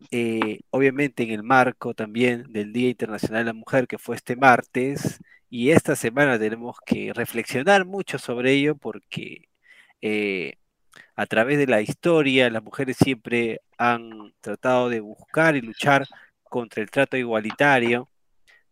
[0.10, 4.38] eh, obviamente en el marco también del Día Internacional de la Mujer que fue este
[4.38, 5.20] martes
[5.52, 9.50] y esta semana tenemos que reflexionar mucho sobre ello porque
[10.02, 10.56] eh,
[11.16, 16.08] a través de la historia las mujeres siempre han tratado de buscar y luchar
[16.44, 18.10] contra el trato igualitario,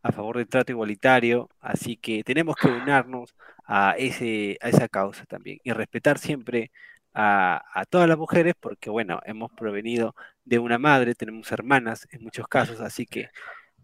[0.04, 5.26] a favor del trato igualitario, así que tenemos que unirnos a, ese, a esa causa
[5.26, 6.72] también y respetar siempre
[7.14, 10.16] a, a todas las mujeres porque, bueno, hemos provenido
[10.46, 13.30] de una madre, tenemos hermanas en muchos casos, así que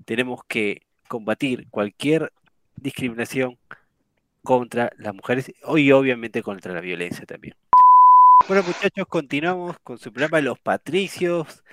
[0.05, 2.31] tenemos que combatir cualquier
[2.75, 3.57] discriminación
[4.43, 7.55] contra las mujeres y obviamente contra la violencia también.
[8.47, 11.63] Bueno muchachos, continuamos con su programa Los Patricios.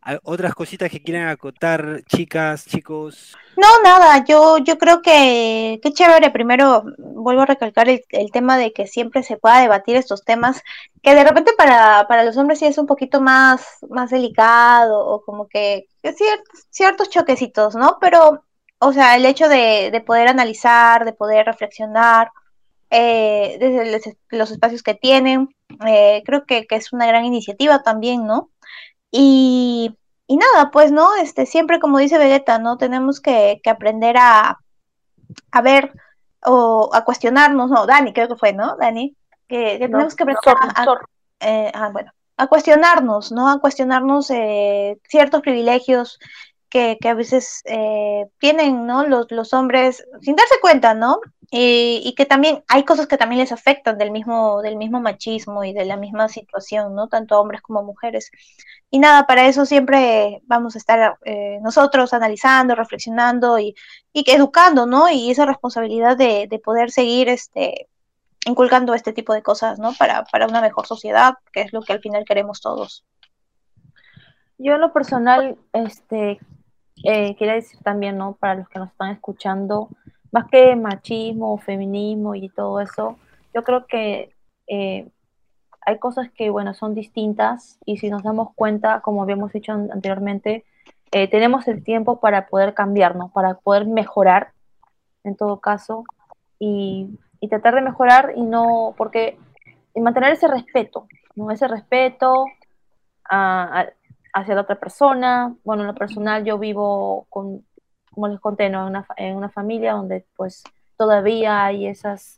[0.00, 3.36] ¿Hay ¿Otras cositas que quieran acotar, chicas, chicos?
[3.56, 6.30] No, nada, yo, yo creo que qué chévere.
[6.30, 10.62] Primero, vuelvo a recalcar el, el tema de que siempre se pueda debatir estos temas,
[11.02, 15.22] que de repente para, para los hombres sí es un poquito más, más delicado, o
[15.22, 17.98] como que, que ciertos, ciertos choquecitos, ¿no?
[18.00, 18.44] Pero,
[18.78, 22.30] o sea, el hecho de, de poder analizar, de poder reflexionar,
[22.90, 25.54] eh, desde los, los espacios que tienen,
[25.86, 28.50] eh, creo que, que es una gran iniciativa también, ¿no?
[29.10, 31.16] Y, y nada, pues, ¿no?
[31.16, 32.78] Este, siempre como dice Vegeta, ¿no?
[32.78, 34.58] Tenemos que, que aprender a,
[35.50, 35.92] a ver
[36.44, 38.76] o a cuestionarnos, no, Dani, creo que fue, ¿no?
[38.76, 39.16] Dani,
[39.48, 40.86] que, que No, tenemos que aprender a,
[41.40, 43.50] eh, ah, bueno, a cuestionarnos, ¿no?
[43.50, 46.18] A cuestionarnos eh, ciertos privilegios
[46.68, 49.06] que, que a veces eh, tienen, ¿no?
[49.06, 51.20] Los, los hombres sin darse cuenta, ¿no?
[51.50, 55.64] Y, y que también hay cosas que también les afectan del mismo, del mismo machismo
[55.64, 57.08] y de la misma situación, ¿no?
[57.08, 58.30] Tanto hombres como mujeres.
[58.90, 63.74] Y nada, para eso siempre vamos a estar eh, nosotros analizando, reflexionando y,
[64.12, 65.10] y educando, ¿no?
[65.10, 67.88] Y esa responsabilidad de, de poder seguir este,
[68.44, 69.92] inculcando este tipo de cosas, ¿no?
[69.94, 73.04] Para, para una mejor sociedad, que es lo que al final queremos todos.
[74.58, 76.40] Yo en lo personal, este,
[77.04, 78.34] eh, quería decir también, ¿no?
[78.34, 79.88] Para los que nos están escuchando,
[80.32, 83.18] más que machismo, feminismo y todo eso,
[83.54, 84.34] yo creo que
[84.68, 85.08] eh,
[85.86, 89.90] hay cosas que, bueno, son distintas y si nos damos cuenta, como habíamos dicho an-
[89.92, 90.64] anteriormente,
[91.12, 94.52] eh, tenemos el tiempo para poder cambiarnos, para poder mejorar,
[95.24, 96.04] en todo caso,
[96.58, 97.08] y,
[97.40, 99.38] y tratar de mejorar y no, porque
[99.94, 101.50] y mantener ese respeto, ¿no?
[101.50, 102.46] Ese respeto
[103.30, 103.86] a-
[104.32, 105.54] hacia la otra persona.
[105.64, 107.64] Bueno, en lo personal yo vivo con,
[108.10, 108.82] como les conté, ¿no?
[108.82, 110.64] en, una, en una familia donde pues
[110.96, 112.36] todavía hay esas,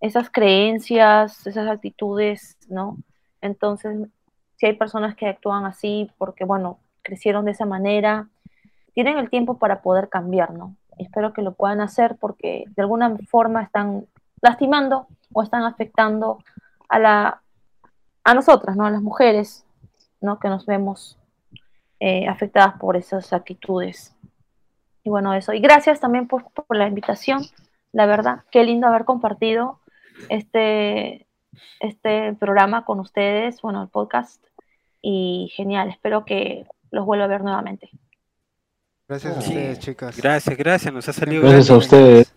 [0.00, 2.98] esas creencias, esas actitudes, ¿no?
[3.40, 4.08] Entonces,
[4.56, 8.28] si hay personas que actúan así porque, bueno, crecieron de esa manera,
[8.94, 10.76] tienen el tiempo para poder cambiar, ¿no?
[10.98, 14.06] Espero que lo puedan hacer porque de alguna forma están
[14.40, 16.38] lastimando o están afectando
[16.88, 17.42] a la
[18.26, 18.84] a nosotras, ¿no?
[18.86, 19.65] A las mujeres,
[20.20, 20.38] ¿no?
[20.38, 21.18] Que nos vemos
[22.00, 24.14] eh, afectadas por esas actitudes.
[25.04, 25.52] Y bueno, eso.
[25.52, 27.42] Y gracias también por, por la invitación.
[27.92, 29.80] La verdad, qué lindo haber compartido
[30.28, 31.26] este,
[31.80, 34.44] este programa con ustedes, bueno, el podcast.
[35.00, 37.90] Y genial, espero que los vuelva a ver nuevamente.
[39.08, 39.48] Gracias a Sí.
[39.50, 40.16] ustedes, chicas.
[40.16, 42.32] Gracias, gracias, nos ha salido Gracias a ustedes.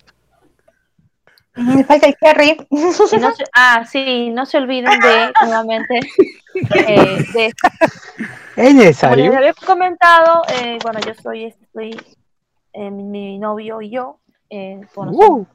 [1.60, 2.56] Me falta el Harry.
[2.70, 2.92] Y no
[3.32, 6.00] se- ah, sí, no se olviden de, nuevamente,
[6.86, 7.54] eh, de Es
[8.54, 9.36] Como les necesario.
[9.36, 12.00] había comentado, eh, bueno, yo soy, estoy,
[12.72, 15.22] eh, mi, mi novio y yo, eh, bueno, Uh.
[15.22, 15.48] somos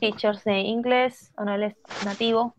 [0.00, 2.54] teachers de inglés, bueno, él es nativo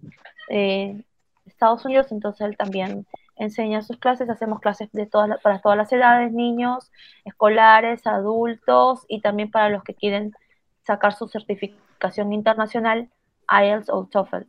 [0.50, 1.04] de
[1.46, 5.92] Estados Unidos, entonces él también enseña sus clases, hacemos clases de todas para todas las
[5.94, 6.92] edades, niños,
[7.26, 10.34] escolares, adultos y también para los que quieren
[10.86, 11.28] sacar su
[11.98, 13.10] certificación internacional
[13.50, 14.46] IELTS o TOEFL.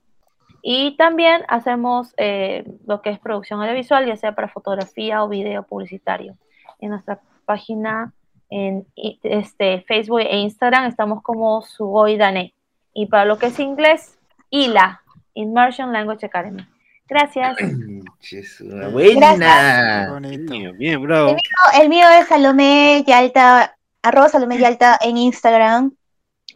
[0.63, 5.63] Y también hacemos eh, lo que es producción audiovisual, ya sea para fotografía o video
[5.63, 6.37] publicitario.
[6.81, 8.13] En nuestra página
[8.51, 8.87] en
[9.23, 12.55] este, Facebook e Instagram estamos como Sugoi Dane.
[12.93, 14.19] Y para lo que es inglés,
[14.51, 15.03] ILA,
[15.35, 16.67] Immersion Language Academy.
[17.09, 17.57] Gracias.
[18.61, 20.09] Una buena.
[20.11, 20.73] Bonito.
[20.75, 21.33] Bien, bravo.
[21.33, 25.93] No, el mío es Salomé Yalta, arroba Salomé Yalta en Instagram,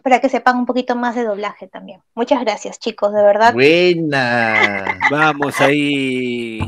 [0.03, 2.01] para que sepan un poquito más de doblaje también.
[2.15, 3.53] Muchas gracias, chicos, de verdad.
[3.55, 4.99] Buena.
[5.11, 6.61] Vamos ahí.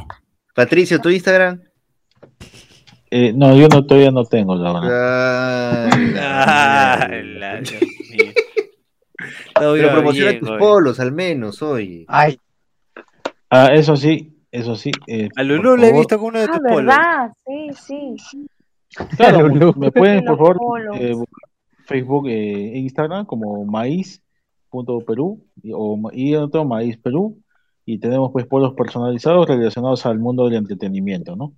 [0.55, 1.61] Patricio, ¿tu Instagram?
[3.11, 5.89] Eh, no, yo no, todavía no tengo, la verdad.
[6.19, 7.61] Ah, la-
[9.57, 10.59] Pero iba promociona bien, tus oye.
[10.59, 12.05] polos, al menos, oye.
[12.09, 12.39] Ay,
[13.51, 14.91] Ah, eso sí, eso sí.
[15.07, 16.77] eh, A Lulú le he visto con uno de Ah, tus polos.
[16.87, 17.33] ¿verdad?
[17.47, 18.47] Sí, sí.
[19.17, 19.73] Claro, Lulú.
[19.77, 20.59] me pueden, por favor,
[20.95, 21.15] eh,
[21.87, 25.73] Facebook e Instagram como maíz.perú y,
[26.13, 27.39] y otro maíz Perú.
[27.87, 31.53] Y tenemos pues polos personalizados relacionados al mundo del entretenimiento, ¿no?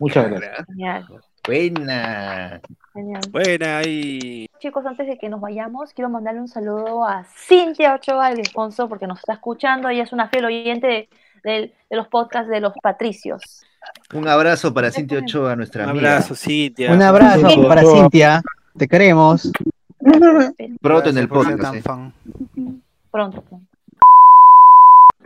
[0.00, 0.66] Muchas gracias.
[0.66, 1.06] Genial,
[1.46, 2.60] Buena.
[2.92, 3.20] genial.
[3.30, 4.46] Buena ahí.
[4.58, 8.88] Chicos, antes de que nos vayamos, quiero mandarle un saludo a Cintia Ochoa de Alfonso
[8.88, 9.88] porque nos está escuchando.
[9.88, 11.08] Ella es una fiel oyente de,
[11.44, 13.62] de- de los podcasts de los Patricios.
[14.12, 16.10] Un abrazo para Cintia Ochoa, nuestra Un amiga.
[16.16, 16.92] abrazo, Cintia.
[16.92, 18.42] un abrazo para Cintia.
[18.78, 19.50] Te queremos.
[20.80, 21.74] Pronto en el podcast.
[21.74, 21.82] eh.
[23.10, 23.60] Pronto, pronto.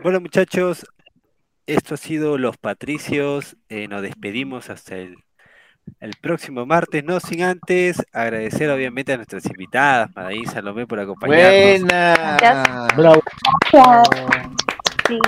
[0.01, 0.85] Bueno, muchachos,
[1.67, 3.55] esto ha sido Los Patricios.
[3.69, 5.17] Eh, nos despedimos hasta el,
[5.99, 11.81] el próximo martes, no sin antes agradecer obviamente a nuestras invitadas, Madaí Salomé, por acompañarnos.
[11.81, 12.37] Buena.
[12.39, 12.97] Gracias.
[12.97, 13.21] Bravo.
[15.07, 15.19] Sí.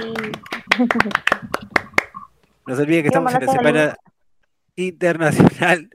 [2.65, 3.95] No se olviden que Quiero estamos en la Semana
[4.76, 5.89] Internacional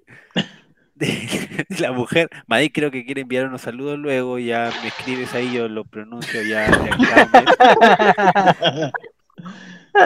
[1.01, 1.07] de,
[1.68, 2.28] de la Mujer.
[2.46, 6.42] Madí creo que quiere enviar unos saludos luego, ya me escribes ahí, yo lo pronuncio
[6.42, 6.70] ya.
[6.70, 8.92] ya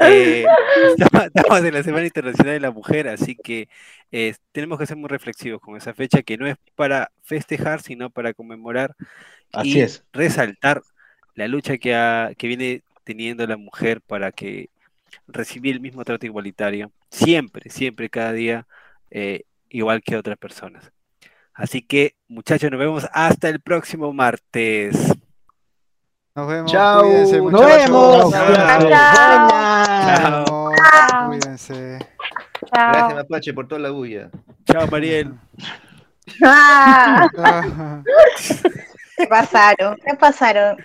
[0.02, 0.44] Eh,
[0.96, 3.68] estamos, estamos en la Semana Internacional de la Mujer, así que
[4.12, 8.10] eh, tenemos que ser muy reflexivos con esa fecha que no es para festejar, sino
[8.10, 8.94] para conmemorar
[9.52, 10.04] Así y es.
[10.12, 10.82] resaltar
[11.34, 14.70] la lucha que, ha- que viene teniendo la mujer para que
[15.26, 18.66] recibir el mismo trato igualitario, siempre, siempre, cada día,
[19.10, 19.44] eh,
[19.74, 20.90] igual que otras personas.
[21.52, 24.96] Así que, muchachos, nos vemos hasta el próximo martes.
[26.34, 26.72] Nos vemos.
[26.72, 27.02] Chao.
[27.02, 27.76] Cuídense, Nos muchachos.
[27.76, 28.32] vemos.
[28.32, 28.46] Chao.
[28.48, 28.82] Buenas.
[28.82, 28.90] Nos
[29.30, 30.74] vemos.
[30.76, 31.26] Chao.
[31.28, 31.98] Cuídense.
[32.74, 32.92] Chao.
[32.92, 34.30] Gracias, Mapache, por toda la bulla.
[34.70, 35.34] Chao, Mariel.
[36.42, 38.02] Ah, Ah,
[39.16, 39.96] ¿Qué pasaron?
[40.04, 40.76] ¿Qué pasaron?